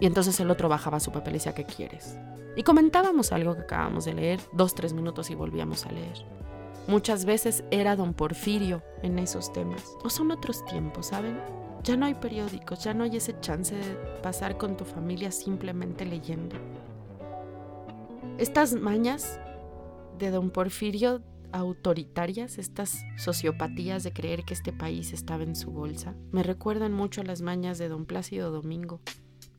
Y 0.00 0.06
entonces 0.06 0.38
el 0.40 0.50
otro 0.50 0.68
bajaba 0.68 1.00
su 1.00 1.12
papel 1.12 1.34
y 1.34 1.38
decía, 1.38 1.54
¿qué 1.54 1.64
quieres? 1.64 2.18
Y 2.56 2.62
comentábamos 2.62 3.32
algo 3.32 3.54
que 3.54 3.62
acabamos 3.62 4.06
de 4.06 4.14
leer, 4.14 4.40
dos, 4.52 4.74
tres 4.74 4.94
minutos 4.94 5.30
y 5.30 5.34
volvíamos 5.34 5.84
a 5.84 5.92
leer. 5.92 6.24
Muchas 6.88 7.26
veces 7.26 7.64
era 7.70 7.96
don 7.96 8.14
Porfirio 8.14 8.82
en 9.02 9.18
esos 9.18 9.52
temas. 9.52 9.96
O 10.02 10.08
son 10.08 10.30
otros 10.30 10.64
tiempos, 10.64 11.06
¿saben? 11.06 11.38
Ya 11.82 11.96
no 11.96 12.06
hay 12.06 12.14
periódicos, 12.14 12.82
ya 12.82 12.94
no 12.94 13.04
hay 13.04 13.16
ese 13.16 13.38
chance 13.40 13.74
de 13.74 13.94
pasar 14.22 14.56
con 14.56 14.76
tu 14.76 14.84
familia 14.84 15.30
simplemente 15.30 16.06
leyendo. 16.06 16.56
Estas 18.38 18.74
mañas 18.74 19.38
de 20.18 20.30
don 20.30 20.50
Porfirio 20.50 21.22
autoritarias, 21.52 22.58
estas 22.58 23.04
sociopatías 23.16 24.02
de 24.02 24.12
creer 24.12 24.44
que 24.44 24.54
este 24.54 24.72
país 24.72 25.12
estaba 25.12 25.42
en 25.42 25.56
su 25.56 25.70
bolsa, 25.70 26.14
me 26.32 26.42
recuerdan 26.42 26.92
mucho 26.92 27.20
a 27.20 27.24
las 27.24 27.40
mañas 27.40 27.78
de 27.78 27.88
don 27.88 28.04
Plácido 28.04 28.50
Domingo, 28.50 29.00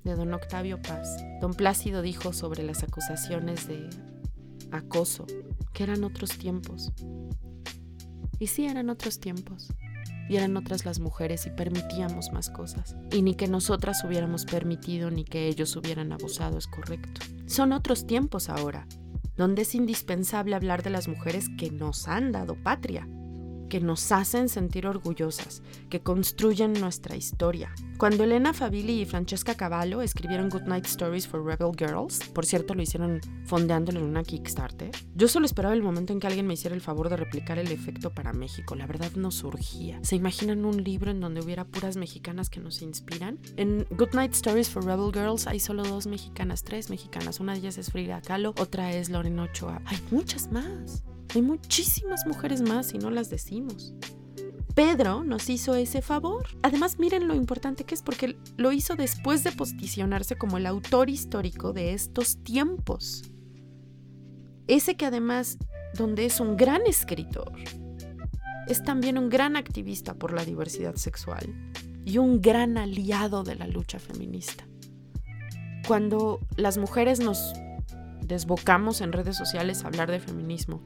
de 0.08 0.16
don 0.16 0.34
Octavio 0.34 0.82
Paz. 0.82 1.24
Don 1.42 1.54
Plácido 1.54 2.02
dijo 2.02 2.32
sobre 2.32 2.64
las 2.64 2.82
acusaciones 2.82 3.68
de 3.68 3.90
acoso, 4.72 5.26
que 5.74 5.84
eran 5.84 6.06
otros 6.06 6.38
tiempos. 6.38 6.94
Y 8.40 8.48
sí, 8.48 8.66
eran 8.66 8.90
otros 8.90 9.20
tiempos. 9.20 9.68
Y 10.30 10.38
eran 10.38 10.56
otras 10.56 10.86
las 10.86 11.00
mujeres 11.00 11.46
y 11.46 11.50
permitíamos 11.50 12.32
más 12.32 12.50
cosas. 12.50 12.96
Y 13.12 13.22
ni 13.22 13.36
que 13.36 13.48
nosotras 13.48 14.04
hubiéramos 14.06 14.46
permitido 14.46 15.12
ni 15.12 15.26
que 15.26 15.48
ellos 15.48 15.76
hubieran 15.76 16.12
abusado 16.14 16.58
es 16.58 16.68
correcto. 16.68 17.22
Son 17.46 17.74
otros 17.74 18.08
tiempos 18.08 18.50
ahora 18.50 18.88
donde 19.36 19.62
es 19.62 19.76
indispensable 19.76 20.56
hablar 20.56 20.84
de 20.84 20.90
las 20.90 21.08
mujeres 21.08 21.48
que 21.58 21.70
nos 21.70 22.08
han 22.08 22.32
dado 22.32 22.56
patria, 22.56 23.08
que 23.68 23.80
nos 23.80 24.12
hacen 24.12 24.50
sentir 24.50 24.88
orgullosas, 24.88 25.62
que 25.90 26.02
construyen 26.02 26.74
nuestra 26.74 27.16
historia. 27.16 27.74
Cuando 27.98 28.24
Elena 28.24 28.54
Favilli 28.54 29.02
y 29.02 29.06
Francesca 29.06 29.56
Cavallo 29.56 30.02
escribieron 30.02 30.50
Goodnight 30.50 30.86
Stories 30.86 31.28
for 31.28 31.44
Rebel 31.44 31.72
Girls, 31.78 32.20
por 32.34 32.46
cierto 32.46 32.76
lo 32.76 32.82
hicieron 32.82 33.20
fondeándolo 33.46 34.00
en 34.00 34.06
una 34.06 34.24
Kickstarter, 34.24 34.92
yo 35.16 35.28
solo 35.28 35.46
esperaba 35.46 35.74
el 35.74 35.82
momento 35.82 36.14
en 36.14 36.20
que 36.20 36.28
alguien 36.28 36.48
me 36.48 36.54
hiciera 36.54 36.76
el 36.76 36.82
favor 36.82 37.10
de 37.10 37.18
replicar 37.18 37.58
el 37.58 37.72
efecto 37.72 38.12
para 38.12 38.34
México. 38.34 38.76
La 38.76 38.88
verdad 38.88 39.12
no 39.16 39.32
surgía. 39.32 40.00
¿Se 40.04 40.16
imaginan 40.16 40.66
un 40.66 40.84
libro 40.84 41.12
en 41.12 41.20
donde 41.20 41.42
hubiera 41.42 41.66
puras 41.66 41.98
mexicanas 41.98 42.50
que 42.50 42.60
nos 42.60 42.82
inspiran? 42.82 43.40
En 43.56 43.86
Goodnight 43.92 44.34
Stories 44.34 44.70
for 44.70 44.86
Rebel 44.86 45.12
Girls 45.12 45.48
hay 45.48 45.60
solo 45.60 45.84
dos 45.84 46.08
mexicanas, 46.08 46.64
tres 46.64 46.90
mexicanas. 46.90 47.40
Una 47.40 47.54
de 47.54 47.60
ellas 47.60 47.78
es 47.78 47.92
Frida 47.92 48.22
Kahlo, 48.22 48.54
otra 48.60 48.92
es 48.94 49.10
Lauren 49.10 49.40
Ochoa. 49.40 49.82
Hay 49.86 49.98
muchas 50.12 50.52
más. 50.52 51.04
Hay 51.36 51.42
muchísimas 51.42 52.26
mujeres 52.26 52.62
más 52.62 52.94
y 52.94 52.98
no 52.98 53.10
las 53.10 53.30
decimos. 53.30 53.94
Pedro 54.76 55.24
nos 55.24 55.50
hizo 55.50 55.74
ese 55.76 56.02
favor. 56.02 56.46
Además, 56.62 57.00
miren 57.00 57.28
lo 57.28 57.34
importante 57.34 57.84
que 57.84 57.96
es 57.96 58.04
porque 58.04 58.38
lo 58.58 58.72
hizo 58.72 58.96
después 58.96 59.44
de 59.44 59.52
posicionarse 59.52 60.36
como 60.36 60.58
el 60.58 60.68
autor 60.68 61.10
histórico 61.10 61.74
de 61.74 61.94
estos 61.94 62.44
tiempos. 62.44 63.24
Ese 64.68 64.96
que 64.96 65.06
además, 65.06 65.58
donde 65.96 66.26
es 66.26 66.40
un 66.40 66.58
gran 66.58 66.86
escritor, 66.86 67.54
es 68.68 68.84
también 68.84 69.18
un 69.18 69.30
gran 69.30 69.56
activista 69.56 70.14
por 70.14 70.34
la 70.34 70.46
diversidad 70.46 70.96
sexual 70.96 71.72
y 72.06 72.20
un 72.20 72.42
gran 72.42 72.78
aliado 72.78 73.44
de 73.44 73.56
la 73.56 73.68
lucha 73.68 73.98
feminista. 73.98 74.68
Cuando 75.88 76.40
las 76.56 76.78
mujeres 76.78 77.20
nos 77.20 77.54
desbocamos 78.22 79.02
en 79.02 79.14
redes 79.14 79.38
sociales 79.38 79.84
a 79.84 79.88
hablar 79.88 80.12
de 80.12 80.20
feminismo, 80.20 80.82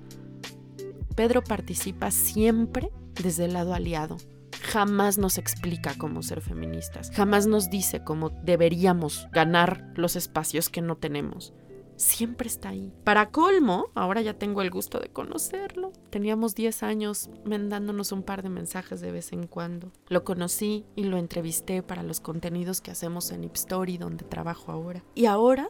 Pedro 1.16 1.44
participa 1.44 2.12
siempre 2.12 2.92
desde 3.22 3.46
el 3.46 3.54
lado 3.54 3.74
aliado. 3.74 4.18
Jamás 4.62 5.18
nos 5.18 5.38
explica 5.38 5.96
cómo 5.98 6.24
ser 6.24 6.42
feministas. 6.42 7.12
Jamás 7.12 7.48
nos 7.48 7.70
dice 7.70 8.04
cómo 8.04 8.30
deberíamos 8.30 9.28
ganar 9.32 9.92
los 9.96 10.16
espacios 10.16 10.70
que 10.70 10.82
no 10.82 10.98
tenemos. 10.98 11.54
Siempre 11.98 12.48
está 12.48 12.70
ahí. 12.70 12.92
Para 13.04 13.30
colmo, 13.30 13.90
ahora 13.94 14.22
ya 14.22 14.34
tengo 14.34 14.62
el 14.62 14.72
gusto 14.72 15.00
de 15.00 15.10
conocerlo. 15.10 15.92
Teníamos 16.10 16.56
10 16.56 16.84
años 16.84 17.30
mandándonos 17.46 18.12
un 18.12 18.24
par 18.24 18.42
de 18.42 18.50
mensajes 18.50 19.02
de 19.02 19.12
vez 19.12 19.34
en 19.34 19.46
cuando. 19.46 19.92
Lo 20.08 20.24
conocí 20.24 20.86
y 20.96 21.04
lo 21.04 21.18
entrevisté 21.18 21.84
para 21.84 22.02
los 22.02 22.20
contenidos 22.20 22.82
que 22.82 22.92
hacemos 22.92 23.32
en 23.32 23.44
Ipstory, 23.44 23.98
donde 23.98 24.24
trabajo 24.24 24.72
ahora. 24.72 25.04
Y 25.14 25.26
ahora, 25.26 25.70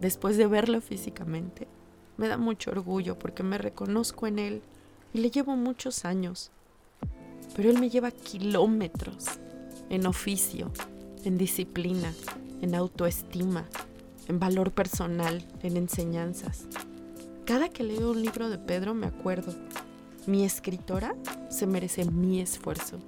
después 0.00 0.36
de 0.36 0.46
verlo 0.46 0.80
físicamente, 0.80 1.68
me 2.16 2.26
da 2.26 2.38
mucho 2.38 2.72
orgullo 2.72 3.18
porque 3.18 3.44
me 3.44 3.58
reconozco 3.58 4.26
en 4.26 4.40
él 4.40 4.62
y 5.12 5.18
le 5.18 5.30
llevo 5.30 5.56
muchos 5.56 6.04
años. 6.04 6.50
Pero 7.56 7.70
él 7.70 7.78
me 7.78 7.90
lleva 7.90 8.10
kilómetros 8.10 9.26
en 9.90 10.06
oficio, 10.06 10.70
en 11.24 11.38
disciplina, 11.38 12.12
en 12.60 12.74
autoestima, 12.74 13.66
en 14.28 14.38
valor 14.38 14.72
personal, 14.72 15.44
en 15.62 15.76
enseñanzas. 15.76 16.66
Cada 17.44 17.68
que 17.68 17.82
leo 17.82 18.10
un 18.10 18.22
libro 18.22 18.50
de 18.50 18.58
Pedro 18.58 18.94
me 18.94 19.06
acuerdo, 19.06 19.54
mi 20.26 20.44
escritora 20.44 21.14
se 21.48 21.66
merece 21.66 22.04
mi 22.04 22.40
esfuerzo. 22.40 22.98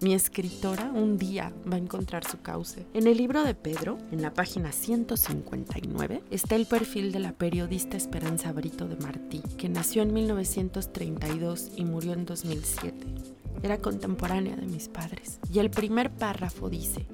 Mi 0.00 0.14
escritora 0.14 0.92
un 0.94 1.18
día 1.18 1.52
va 1.70 1.74
a 1.74 1.80
encontrar 1.80 2.24
su 2.24 2.40
cauce. 2.40 2.86
En 2.94 3.08
el 3.08 3.16
libro 3.16 3.42
de 3.42 3.56
Pedro, 3.56 3.98
en 4.12 4.22
la 4.22 4.32
página 4.32 4.70
159, 4.70 6.22
está 6.30 6.54
el 6.54 6.66
perfil 6.66 7.10
de 7.10 7.18
la 7.18 7.32
periodista 7.32 7.96
Esperanza 7.96 8.52
Brito 8.52 8.86
de 8.86 8.94
Martí, 8.94 9.42
que 9.56 9.68
nació 9.68 10.02
en 10.02 10.14
1932 10.14 11.72
y 11.74 11.84
murió 11.84 12.12
en 12.12 12.26
2007. 12.26 12.94
Era 13.64 13.78
contemporánea 13.78 14.54
de 14.54 14.66
mis 14.66 14.86
padres. 14.86 15.40
Y 15.52 15.58
el 15.58 15.68
primer 15.68 16.10
párrafo 16.10 16.70
dice, 16.70 17.04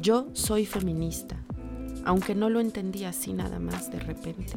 yo 0.00 0.26
soy 0.32 0.66
feminista, 0.66 1.36
aunque 2.04 2.34
no 2.34 2.50
lo 2.50 2.58
entendí 2.58 3.04
así 3.04 3.32
nada 3.32 3.60
más 3.60 3.92
de 3.92 4.00
repente. 4.00 4.54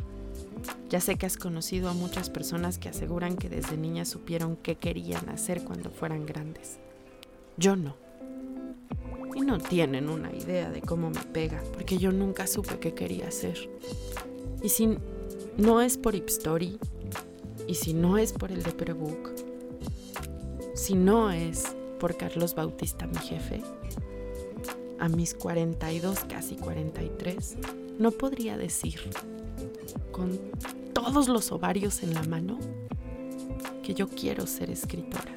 Ya 0.90 1.02
sé 1.02 1.18
que 1.18 1.28
has 1.28 1.38
conocido 1.38 1.90
a 1.90 1.94
muchas 1.94 2.32
personas 2.32 2.80
que 2.80 2.90
aseguran 2.90 3.36
que 3.36 3.48
desde 3.48 3.78
niñas 3.78 4.08
supieron 4.08 4.56
qué 4.56 4.74
querían 4.74 5.30
hacer 5.30 5.64
cuando 5.64 5.92
fueran 5.92 6.26
grandes. 6.26 6.80
Yo 7.58 7.76
no. 7.76 7.96
Y 9.36 9.42
no 9.42 9.60
tienen 9.60 10.10
una 10.10 10.34
idea 10.34 10.70
de 10.70 10.82
cómo 10.82 11.10
me 11.10 11.22
pega, 11.22 11.62
porque 11.74 11.98
yo 11.98 12.12
nunca 12.12 12.48
supe 12.48 12.80
qué 12.80 12.94
quería 12.94 13.28
hacer. 13.28 13.70
Y 14.64 14.70
si 14.70 14.98
no 15.58 15.82
es 15.82 15.98
por 15.98 16.16
Ipstory, 16.16 16.80
y 17.68 17.76
si 17.76 17.94
no 17.94 18.18
es 18.18 18.32
por 18.32 18.52
el 18.52 18.64
de 18.64 18.72
si 20.74 20.96
no 20.96 21.32
es 21.32 21.76
por 22.00 22.16
Carlos 22.16 22.56
Bautista, 22.56 23.08
mi 23.08 23.18
jefe, 23.18 23.62
a 25.00 25.10
mis 25.10 25.34
42, 25.34 26.20
casi 26.30 26.56
43, 26.56 27.58
no 28.00 28.12
podría 28.12 28.58
decir 28.58 29.02
con 30.12 30.40
todos 30.94 31.28
los 31.28 31.52
ovarios 31.52 32.04
en 32.04 32.14
la 32.14 32.24
mano 32.24 32.58
que 33.84 33.94
yo 33.94 34.08
quiero 34.08 34.48
ser 34.48 34.70
escritora. 34.70 35.37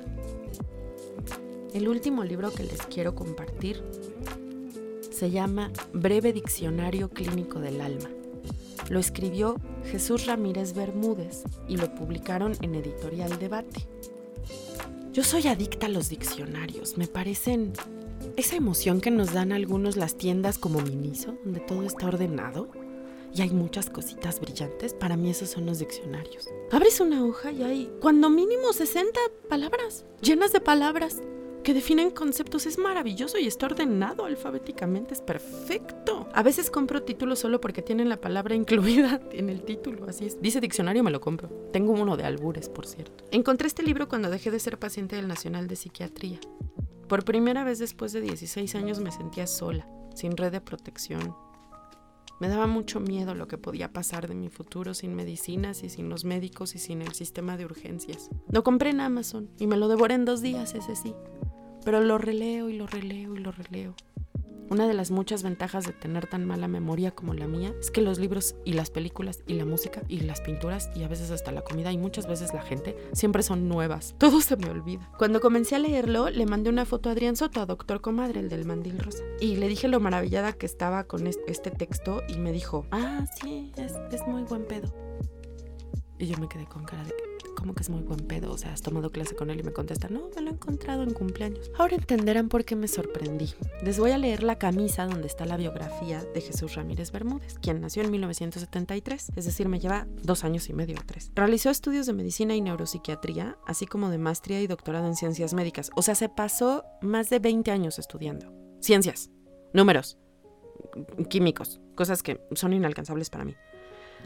El 1.72 1.88
último 1.88 2.24
libro 2.24 2.50
que 2.50 2.64
les 2.64 2.82
quiero 2.86 3.14
compartir 3.14 3.84
se 5.10 5.30
llama 5.30 5.70
Breve 5.92 6.32
Diccionario 6.32 7.10
Clínico 7.10 7.60
del 7.60 7.80
Alma. 7.80 8.10
Lo 8.88 8.98
escribió 8.98 9.54
Jesús 9.84 10.26
Ramírez 10.26 10.74
Bermúdez 10.74 11.44
y 11.68 11.76
lo 11.76 11.94
publicaron 11.94 12.54
en 12.62 12.74
Editorial 12.74 13.38
Debate. 13.38 13.86
Yo 15.12 15.22
soy 15.22 15.46
adicta 15.46 15.86
a 15.86 15.90
los 15.90 16.08
diccionarios, 16.08 16.98
me 16.98 17.06
parecen 17.06 17.72
esa 18.36 18.56
emoción 18.56 19.00
que 19.00 19.12
nos 19.12 19.32
dan 19.32 19.52
algunos 19.52 19.96
las 19.96 20.16
tiendas 20.16 20.58
como 20.58 20.80
Miniso, 20.80 21.36
donde 21.44 21.60
todo 21.60 21.84
está 21.84 22.08
ordenado 22.08 22.68
y 23.32 23.42
hay 23.42 23.50
muchas 23.50 23.90
cositas 23.90 24.40
brillantes. 24.40 24.92
Para 24.92 25.16
mí 25.16 25.30
esos 25.30 25.50
son 25.50 25.66
los 25.66 25.78
diccionarios. 25.78 26.48
Abres 26.72 27.00
una 27.00 27.24
hoja 27.24 27.52
y 27.52 27.62
hay 27.62 27.92
cuando 28.00 28.28
mínimo 28.28 28.72
60 28.72 29.20
palabras, 29.48 30.04
llenas 30.20 30.52
de 30.52 30.60
palabras 30.60 31.20
que 31.62 31.74
definen 31.74 32.10
conceptos 32.10 32.66
es 32.66 32.78
maravilloso 32.78 33.38
y 33.38 33.46
está 33.46 33.66
ordenado 33.66 34.24
alfabéticamente, 34.24 35.14
es 35.14 35.20
perfecto. 35.20 36.28
A 36.32 36.42
veces 36.42 36.70
compro 36.70 37.02
títulos 37.02 37.38
solo 37.38 37.60
porque 37.60 37.82
tienen 37.82 38.08
la 38.08 38.20
palabra 38.20 38.54
incluida 38.56 39.20
en 39.32 39.48
el 39.50 39.62
título, 39.62 40.06
así 40.08 40.26
es. 40.26 40.40
Dice 40.40 40.60
diccionario, 40.60 41.02
me 41.02 41.10
lo 41.10 41.20
compro. 41.20 41.48
Tengo 41.72 41.92
uno 41.92 42.16
de 42.16 42.24
albures, 42.24 42.68
por 42.68 42.86
cierto. 42.86 43.24
Encontré 43.30 43.66
este 43.66 43.82
libro 43.82 44.08
cuando 44.08 44.30
dejé 44.30 44.50
de 44.50 44.58
ser 44.58 44.78
paciente 44.78 45.16
del 45.16 45.28
Nacional 45.28 45.68
de 45.68 45.76
Psiquiatría. 45.76 46.40
Por 47.08 47.24
primera 47.24 47.64
vez 47.64 47.78
después 47.78 48.12
de 48.12 48.20
16 48.20 48.74
años 48.76 49.00
me 49.00 49.10
sentía 49.10 49.46
sola, 49.46 49.86
sin 50.14 50.36
red 50.36 50.52
de 50.52 50.60
protección. 50.60 51.34
Me 52.40 52.48
daba 52.48 52.66
mucho 52.66 52.98
miedo 52.98 53.34
lo 53.34 53.46
que 53.46 53.58
podía 53.58 53.92
pasar 53.92 54.26
de 54.26 54.34
mi 54.34 54.48
futuro 54.48 54.94
sin 54.94 55.14
medicinas 55.14 55.84
y 55.84 55.88
sin 55.88 56.08
los 56.08 56.24
médicos 56.24 56.74
y 56.74 56.78
sin 56.78 57.02
el 57.02 57.12
sistema 57.12 57.56
de 57.56 57.66
urgencias. 57.66 58.30
Lo 58.50 58.64
compré 58.64 58.90
en 58.90 59.00
Amazon 59.00 59.50
y 59.58 59.66
me 59.66 59.76
lo 59.76 59.86
devoré 59.86 60.14
en 60.14 60.24
dos 60.24 60.40
días, 60.40 60.74
ese 60.74 60.96
sí 60.96 61.14
pero 61.84 62.00
lo 62.00 62.18
releo 62.18 62.68
y 62.68 62.76
lo 62.76 62.86
releo 62.86 63.34
y 63.34 63.38
lo 63.38 63.52
releo. 63.52 63.94
Una 64.70 64.86
de 64.86 64.94
las 64.94 65.10
muchas 65.10 65.42
ventajas 65.42 65.84
de 65.84 65.92
tener 65.92 66.28
tan 66.28 66.46
mala 66.46 66.68
memoria 66.68 67.10
como 67.10 67.34
la 67.34 67.48
mía 67.48 67.74
es 67.80 67.90
que 67.90 68.02
los 68.02 68.20
libros 68.20 68.54
y 68.64 68.74
las 68.74 68.88
películas 68.88 69.42
y 69.48 69.54
la 69.54 69.64
música 69.64 70.02
y 70.06 70.20
las 70.20 70.40
pinturas 70.40 70.90
y 70.94 71.02
a 71.02 71.08
veces 71.08 71.32
hasta 71.32 71.50
la 71.50 71.62
comida 71.62 71.90
y 71.90 71.98
muchas 71.98 72.28
veces 72.28 72.54
la 72.54 72.62
gente 72.62 72.96
siempre 73.12 73.42
son 73.42 73.68
nuevas. 73.68 74.14
Todo 74.18 74.40
se 74.40 74.56
me 74.56 74.70
olvida. 74.70 75.10
Cuando 75.18 75.40
comencé 75.40 75.74
a 75.74 75.80
leerlo, 75.80 76.30
le 76.30 76.46
mandé 76.46 76.70
una 76.70 76.84
foto 76.84 77.08
a 77.08 77.12
Adrián 77.12 77.34
Soto, 77.34 77.60
a 77.60 77.66
Doctor 77.66 78.00
Comadre, 78.00 78.38
el 78.38 78.48
del 78.48 78.64
mandil 78.64 79.00
rosa. 79.00 79.24
Y 79.40 79.56
le 79.56 79.66
dije 79.66 79.88
lo 79.88 79.98
maravillada 79.98 80.52
que 80.52 80.66
estaba 80.66 81.02
con 81.02 81.26
este 81.26 81.72
texto 81.72 82.22
y 82.28 82.38
me 82.38 82.52
dijo, 82.52 82.86
ah, 82.92 83.26
sí, 83.40 83.72
es, 83.76 83.92
muy 84.28 84.44
buen 84.44 84.66
pedo. 84.66 84.94
Y 86.16 86.26
yo 86.26 86.38
me 86.38 86.48
quedé 86.48 86.66
con 86.66 86.84
cara 86.84 87.02
de 87.02 87.10
como 87.60 87.74
que 87.74 87.82
es 87.82 87.90
muy 87.90 88.02
buen 88.02 88.20
pedo. 88.20 88.50
O 88.50 88.58
sea, 88.58 88.72
has 88.72 88.82
tomado 88.82 89.10
clase 89.10 89.36
con 89.36 89.50
él 89.50 89.60
y 89.60 89.62
me 89.62 89.72
contesta, 89.72 90.08
no, 90.08 90.30
me 90.34 90.42
lo 90.42 90.50
he 90.50 90.54
encontrado 90.54 91.02
en 91.02 91.12
cumpleaños. 91.12 91.70
Ahora 91.78 91.96
entenderán 91.96 92.48
por 92.48 92.64
qué 92.64 92.74
me 92.74 92.88
sorprendí. 92.88 93.52
Les 93.82 93.98
voy 93.98 94.10
a 94.12 94.18
leer 94.18 94.42
la 94.42 94.58
camisa 94.58 95.06
donde 95.06 95.26
está 95.26 95.44
la 95.44 95.56
biografía 95.56 96.24
de 96.24 96.40
Jesús 96.40 96.74
Ramírez 96.74 97.12
Bermúdez, 97.12 97.58
quien 97.60 97.80
nació 97.80 98.02
en 98.02 98.10
1973, 98.10 99.32
es 99.36 99.44
decir, 99.44 99.68
me 99.68 99.78
lleva 99.78 100.06
dos 100.22 100.44
años 100.44 100.68
y 100.68 100.72
medio 100.72 100.96
o 100.98 101.02
tres. 101.04 101.30
Realizó 101.34 101.70
estudios 101.70 102.06
de 102.06 102.14
medicina 102.14 102.54
y 102.54 102.60
neuropsiquiatría, 102.60 103.58
así 103.66 103.86
como 103.86 104.10
de 104.10 104.18
maestría 104.18 104.60
y 104.60 104.66
doctorado 104.66 105.06
en 105.06 105.16
ciencias 105.16 105.54
médicas. 105.54 105.90
O 105.94 106.02
sea, 106.02 106.14
se 106.14 106.28
pasó 106.28 106.84
más 107.02 107.30
de 107.30 107.38
20 107.38 107.70
años 107.70 107.98
estudiando. 107.98 108.52
Ciencias, 108.80 109.30
números, 109.74 110.18
químicos, 111.28 111.80
cosas 111.94 112.22
que 112.22 112.40
son 112.54 112.72
inalcanzables 112.72 113.30
para 113.30 113.44
mí. 113.44 113.54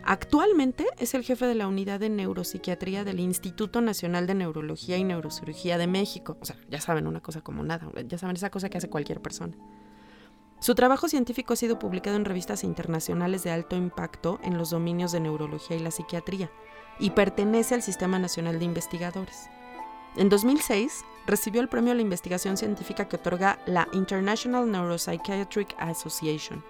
Actualmente 0.02 0.86
es 0.98 1.14
el 1.14 1.22
jefe 1.22 1.46
de 1.46 1.54
la 1.54 1.66
unidad 1.66 2.00
de 2.00 2.10
neuropsiquiatría 2.10 3.04
del 3.04 3.20
Instituto 3.20 3.80
Nacional 3.80 4.26
de 4.26 4.34
Neurología 4.34 4.98
y 4.98 5.04
Neurocirugía 5.04 5.78
de 5.78 5.86
México. 5.86 6.36
O 6.40 6.44
sea, 6.44 6.56
ya 6.68 6.80
saben 6.80 7.06
una 7.06 7.20
cosa 7.20 7.40
como 7.40 7.62
nada, 7.62 7.88
ya 8.06 8.18
saben 8.18 8.36
esa 8.36 8.50
cosa 8.50 8.68
que 8.68 8.78
hace 8.78 8.90
cualquier 8.90 9.22
persona. 9.22 9.56
Su 10.60 10.74
trabajo 10.74 11.08
científico 11.08 11.52
ha 11.52 11.56
sido 11.56 11.78
publicado 11.78 12.16
en 12.16 12.24
revistas 12.24 12.64
internacionales 12.64 13.44
de 13.44 13.50
alto 13.50 13.76
impacto 13.76 14.40
en 14.42 14.56
los 14.56 14.70
dominios 14.70 15.12
de 15.12 15.20
neurología 15.20 15.76
y 15.76 15.80
la 15.80 15.90
psiquiatría 15.90 16.50
y 16.98 17.10
pertenece 17.10 17.74
al 17.74 17.82
Sistema 17.82 18.18
Nacional 18.18 18.58
de 18.58 18.64
Investigadores. 18.64 19.48
En 20.16 20.28
2006 20.28 21.04
recibió 21.26 21.60
el 21.60 21.68
premio 21.68 21.92
a 21.92 21.94
la 21.94 22.02
investigación 22.02 22.56
científica 22.56 23.08
que 23.08 23.16
otorga 23.16 23.58
la 23.66 23.88
International 23.92 24.70
Neuropsychiatric 24.70 25.74
Association. 25.78 26.64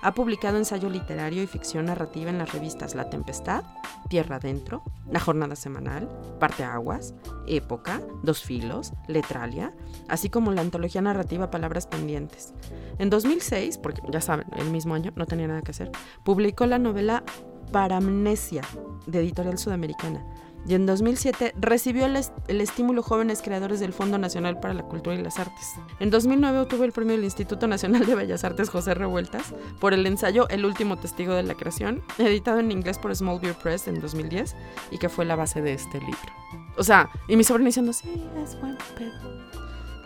Ha 0.00 0.14
publicado 0.14 0.58
ensayo 0.58 0.88
literario 0.88 1.42
y 1.42 1.46
ficción 1.46 1.86
narrativa 1.86 2.30
en 2.30 2.38
las 2.38 2.52
revistas 2.52 2.94
La 2.94 3.10
Tempestad, 3.10 3.64
Tierra 4.08 4.36
Adentro, 4.36 4.82
La 5.10 5.18
Jornada 5.18 5.56
Semanal, 5.56 6.08
Parte 6.38 6.62
Aguas, 6.62 7.14
Época, 7.46 8.00
Dos 8.22 8.42
Filos, 8.42 8.92
Letralia, 9.08 9.74
así 10.08 10.30
como 10.30 10.52
la 10.52 10.60
antología 10.60 11.02
narrativa 11.02 11.50
Palabras 11.50 11.86
Pendientes. 11.86 12.54
En 12.98 13.10
2006, 13.10 13.78
porque 13.78 14.00
ya 14.10 14.20
saben, 14.20 14.46
el 14.56 14.70
mismo 14.70 14.94
año, 14.94 15.12
no 15.16 15.26
tenía 15.26 15.48
nada 15.48 15.62
que 15.62 15.72
hacer, 15.72 15.90
publicó 16.24 16.66
la 16.66 16.78
novela 16.78 17.24
Paramnesia, 17.72 18.62
de 19.06 19.20
Editorial 19.20 19.58
Sudamericana, 19.58 20.24
y 20.66 20.74
en 20.74 20.86
2007 20.86 21.54
recibió 21.58 22.06
el, 22.06 22.16
estímulo 22.60 23.02
Jóvenes 23.02 23.42
Creadores 23.42 23.80
del 23.80 23.92
Fondo 23.92 24.18
Nacional 24.18 24.60
para 24.60 24.74
la 24.74 24.82
Cultura 24.82 25.16
y 25.16 25.22
las 25.22 25.38
Artes. 25.38 25.74
En 25.98 26.10
2009 26.10 26.60
obtuvo 26.60 26.84
el 26.84 26.92
premio 26.92 27.16
del 27.16 27.24
Instituto 27.24 27.66
Nacional 27.66 28.04
de 28.04 28.14
Bellas 28.14 28.44
Artes 28.44 28.68
José 28.68 28.94
Revueltas 28.94 29.54
por 29.80 29.94
el 29.94 30.06
ensayo 30.06 30.48
El 30.48 30.64
último 30.64 30.98
testigo 30.98 31.34
de 31.34 31.42
la 31.42 31.54
creación, 31.54 32.02
editado 32.18 32.58
en 32.60 32.70
inglés 32.70 32.98
por 32.98 33.14
Small 33.14 33.40
Beer 33.40 33.54
Press 33.54 33.88
en 33.88 34.00
2010 34.00 34.56
y 34.90 34.98
que 34.98 35.08
fue 35.08 35.24
la 35.24 35.36
base 35.36 35.62
de 35.62 35.72
este 35.72 36.00
libro. 36.00 36.32
O 36.76 36.84
sea, 36.84 37.10
y 37.28 37.36
mi 37.36 37.44
sobrino 37.44 37.66
diciendo, 37.66 37.92
sí, 37.92 38.24
es 38.42 38.60
buen 38.60 38.76
pedo. 38.96 39.38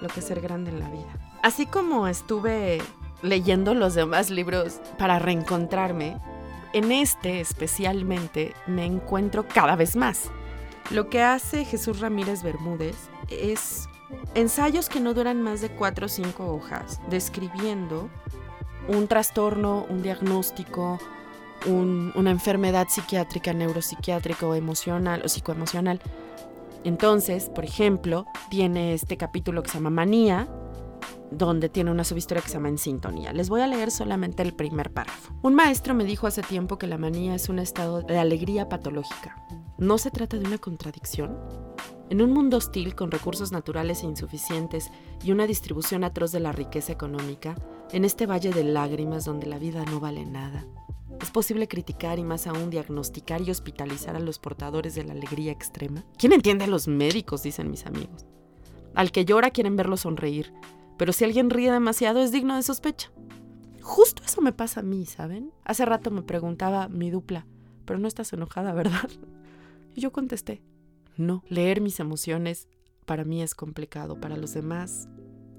Lo 0.00 0.08
que 0.08 0.20
es 0.20 0.26
ser 0.26 0.40
grande 0.40 0.70
en 0.70 0.80
la 0.80 0.88
vida. 0.88 1.38
Así 1.42 1.66
como 1.66 2.08
estuve 2.08 2.80
leyendo 3.22 3.74
los 3.74 3.94
demás 3.94 4.30
libros 4.30 4.80
para 4.98 5.18
reencontrarme, 5.18 6.20
en 6.72 6.90
este 6.90 7.40
especialmente 7.40 8.54
me 8.66 8.84
encuentro 8.84 9.46
cada 9.46 9.76
vez 9.76 9.96
más. 9.96 10.30
Lo 10.90 11.08
que 11.08 11.22
hace 11.22 11.64
Jesús 11.64 12.00
Ramírez 12.00 12.42
Bermúdez 12.42 12.96
es 13.28 13.88
ensayos 14.34 14.88
que 14.88 15.00
no 15.00 15.14
duran 15.14 15.40
más 15.40 15.60
de 15.60 15.70
cuatro 15.70 16.06
o 16.06 16.08
cinco 16.08 16.52
hojas, 16.52 17.00
describiendo 17.08 18.10
un 18.88 19.06
trastorno, 19.08 19.86
un 19.88 20.02
diagnóstico, 20.02 20.98
una 21.66 22.30
enfermedad 22.30 22.88
psiquiátrica, 22.88 23.52
neuropsiquiátrica 23.52 24.46
o 24.46 24.54
emocional 24.54 25.22
o 25.24 25.28
psicoemocional. 25.28 26.00
Entonces, 26.84 27.48
por 27.48 27.64
ejemplo, 27.64 28.26
tiene 28.50 28.94
este 28.94 29.16
capítulo 29.16 29.62
que 29.62 29.70
se 29.70 29.78
llama 29.78 29.90
Manía, 29.90 30.48
donde 31.36 31.68
tiene 31.68 31.90
una 31.90 32.04
subhistoria 32.04 32.42
que 32.42 32.48
se 32.48 32.54
llama 32.54 32.68
En 32.68 32.78
Sintonía. 32.78 33.32
Les 33.32 33.48
voy 33.48 33.60
a 33.60 33.66
leer 33.66 33.90
solamente 33.90 34.42
el 34.42 34.54
primer 34.54 34.92
párrafo. 34.92 35.34
Un 35.42 35.54
maestro 35.54 35.94
me 35.94 36.04
dijo 36.04 36.26
hace 36.26 36.42
tiempo 36.42 36.78
que 36.78 36.86
la 36.86 36.98
manía 36.98 37.34
es 37.34 37.48
un 37.48 37.58
estado 37.58 38.02
de 38.02 38.18
alegría 38.18 38.68
patológica. 38.68 39.44
¿No 39.78 39.98
se 39.98 40.10
trata 40.10 40.38
de 40.38 40.46
una 40.46 40.58
contradicción? 40.58 41.38
En 42.10 42.20
un 42.20 42.32
mundo 42.32 42.58
hostil 42.58 42.94
con 42.94 43.10
recursos 43.10 43.52
naturales 43.52 44.02
e 44.02 44.06
insuficientes 44.06 44.90
y 45.24 45.32
una 45.32 45.46
distribución 45.46 46.04
atroz 46.04 46.30
de 46.32 46.40
la 46.40 46.52
riqueza 46.52 46.92
económica, 46.92 47.54
en 47.90 48.04
este 48.04 48.26
valle 48.26 48.50
de 48.50 48.64
lágrimas 48.64 49.24
donde 49.24 49.46
la 49.46 49.58
vida 49.58 49.84
no 49.84 49.98
vale 49.98 50.26
nada, 50.26 50.66
¿Es 51.22 51.30
posible 51.30 51.68
criticar 51.68 52.18
y 52.18 52.24
más 52.24 52.48
aún 52.48 52.68
diagnosticar 52.68 53.42
y 53.42 53.50
hospitalizar 53.52 54.16
a 54.16 54.20
los 54.20 54.40
portadores 54.40 54.96
de 54.96 55.04
la 55.04 55.12
alegría 55.12 55.52
extrema? 55.52 56.04
¿Quién 56.18 56.32
entiende 56.32 56.64
a 56.64 56.68
los 56.68 56.88
médicos? 56.88 57.44
dicen 57.44 57.70
mis 57.70 57.86
amigos. 57.86 58.26
Al 58.94 59.12
que 59.12 59.24
llora 59.24 59.50
quieren 59.50 59.76
verlo 59.76 59.96
sonreír, 59.96 60.52
pero 61.02 61.12
si 61.12 61.24
alguien 61.24 61.50
ríe 61.50 61.72
demasiado 61.72 62.20
es 62.20 62.30
digno 62.30 62.54
de 62.54 62.62
sospecha. 62.62 63.10
Justo 63.80 64.22
eso 64.24 64.40
me 64.40 64.52
pasa 64.52 64.78
a 64.78 64.82
mí, 64.84 65.04
¿saben? 65.04 65.52
Hace 65.64 65.84
rato 65.84 66.12
me 66.12 66.22
preguntaba 66.22 66.86
mi 66.86 67.10
dupla, 67.10 67.44
pero 67.84 67.98
no 67.98 68.06
estás 68.06 68.32
enojada, 68.32 68.72
¿verdad? 68.72 69.10
Y 69.96 70.00
yo 70.00 70.12
contesté, 70.12 70.62
no, 71.16 71.42
leer 71.48 71.80
mis 71.80 71.98
emociones 71.98 72.68
para 73.04 73.24
mí 73.24 73.42
es 73.42 73.56
complicado, 73.56 74.20
para 74.20 74.36
los 74.36 74.54
demás 74.54 75.08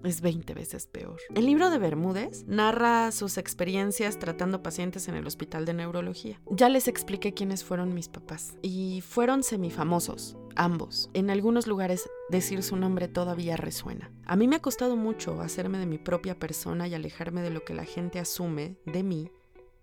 es 0.04 0.22
20 0.22 0.54
veces 0.54 0.88
peor. 0.88 1.18
El 1.34 1.46
libro 1.46 1.70
de 1.70 1.78
Bermúdez 1.78 2.46
narra 2.48 3.12
sus 3.12 3.38
experiencias 3.38 4.20
tratando 4.20 4.62
pacientes 4.62 5.08
en 5.08 5.16
el 5.16 5.26
hospital 5.26 5.66
de 5.66 5.74
neurología. 5.74 6.40
Ya 6.52 6.70
les 6.70 6.88
expliqué 6.88 7.34
quiénes 7.34 7.64
fueron 7.64 7.94
mis 7.94 8.10
papás 8.10 8.56
y 8.62 9.02
fueron 9.02 9.44
semifamosos, 9.44 10.38
ambos. 10.56 11.10
En 11.14 11.30
algunos 11.30 11.68
lugares 11.68 12.10
decir 12.30 12.64
su 12.64 12.76
nombre 12.76 13.08
todavía 13.08 13.58
resuena. 13.58 14.12
A 14.26 14.36
mí 14.36 14.48
me 14.48 14.58
ha 14.58 14.62
costado 14.62 14.96
mucho 14.96 15.42
hacerme 15.42 15.78
de 15.78 15.86
mi 15.86 15.98
propia 15.98 16.38
persona 16.38 16.88
y 16.88 16.94
alejarme 16.94 17.42
de 17.42 17.50
lo 17.50 17.64
que 17.64 17.74
la 17.74 17.86
gente 17.86 18.20
asume 18.20 18.78
de 18.86 19.04
mí 19.04 19.32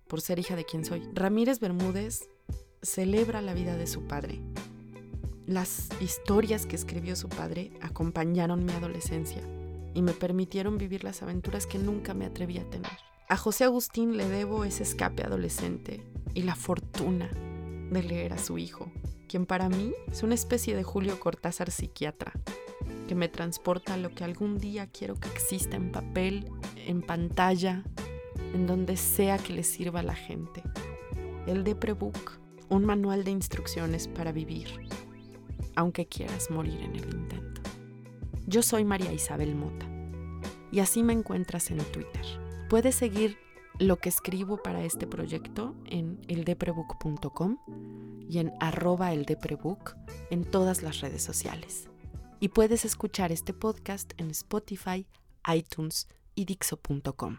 por 0.06 0.20
ser 0.20 0.38
hija 0.38 0.56
de 0.56 0.64
quien 0.64 0.85
soy. 0.85 1.09
Ramírez 1.14 1.61
Bermúdez 1.61 2.28
celebra 2.83 3.42
la 3.42 3.54
vida 3.54 3.76
de 3.76 3.87
su 3.87 4.02
padre. 4.06 4.40
Las 5.46 5.88
historias 6.00 6.66
que 6.66 6.76
escribió 6.76 7.16
su 7.16 7.28
padre 7.28 7.72
acompañaron 7.80 8.64
mi 8.64 8.72
adolescencia 8.72 9.42
y 9.94 10.03
me 10.03 10.12
permitieron 10.12 10.79
vivir 10.79 11.05
las 11.05 11.22
aventuras 11.22 11.66
que 11.66 11.79
nunca 11.79 12.14
me 12.14 12.26
atreví 12.26 12.59
a 12.59 12.68
tener. 12.68 12.90
A 13.29 13.37
José 13.37 13.64
Agustín 13.64 14.16
le 14.16 14.29
debo 14.29 14.64
ese 14.64 14.83
escape 14.83 15.22
adolescente 15.22 16.03
y 16.35 16.42
la 16.42 16.57
fortuna 16.57 17.31
de 17.90 18.03
leer 18.03 18.33
a 18.33 18.38
su 18.38 18.59
hijo, 18.59 18.90
quien 19.29 19.46
para 19.46 19.68
mí 19.68 19.92
es 20.11 20.22
una 20.22 20.35
especie 20.35 20.74
de 20.74 20.83
Julio 20.83 21.18
Cortázar 21.20 21.70
psiquiatra, 21.70 22.33
que 23.09 23.14
me 23.14 23.29
transporta 23.29 23.94
a 23.94 23.96
lo 23.96 24.11
que 24.14 24.24
algún 24.24 24.59
día 24.59 24.87
quiero 24.87 25.14
que 25.14 25.29
exista 25.29 25.76
en 25.76 25.92
papel, 25.92 26.50
en 26.87 27.03
pantalla, 27.03 27.85
en 28.53 28.66
donde 28.66 28.96
sea 28.96 29.38
que 29.38 29.53
le 29.53 29.62
sirva 29.62 30.00
a 30.00 30.05
la 30.05 30.14
gente. 30.14 30.62
El 31.46 31.64
Deprebook, 31.64 32.38
un 32.68 32.85
manual 32.85 33.24
de 33.24 33.33
instrucciones 33.33 34.09
para 34.09 34.33
vivir, 34.33 34.68
aunque 35.76 36.07
quieras 36.07 36.50
morir 36.50 36.81
en 36.81 36.96
el 36.96 37.05
intento. 37.05 37.49
Yo 38.50 38.64
soy 38.64 38.84
María 38.84 39.12
Isabel 39.12 39.54
Mota 39.54 39.86
y 40.72 40.80
así 40.80 41.04
me 41.04 41.12
encuentras 41.12 41.70
en 41.70 41.78
Twitter. 41.92 42.26
Puedes 42.68 42.96
seguir 42.96 43.38
lo 43.78 43.98
que 43.98 44.08
escribo 44.08 44.60
para 44.60 44.82
este 44.82 45.06
proyecto 45.06 45.76
en 45.86 46.20
eldeprebook.com 46.26 47.58
y 48.28 48.38
en 48.40 48.52
arroba 48.58 49.12
eldeprebook 49.12 49.94
en 50.30 50.42
todas 50.44 50.82
las 50.82 51.00
redes 51.00 51.22
sociales. 51.22 51.88
Y 52.40 52.48
puedes 52.48 52.84
escuchar 52.84 53.30
este 53.30 53.54
podcast 53.54 54.14
en 54.16 54.30
Spotify, 54.32 55.06
iTunes 55.46 56.08
y 56.34 56.44
Dixo.com. 56.44 57.38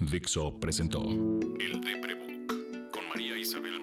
Dixo 0.00 0.58
presentó 0.58 1.04
El 1.04 1.80
Deprebook 1.80 2.90
con 2.90 3.08
María 3.10 3.38
Isabel 3.38 3.80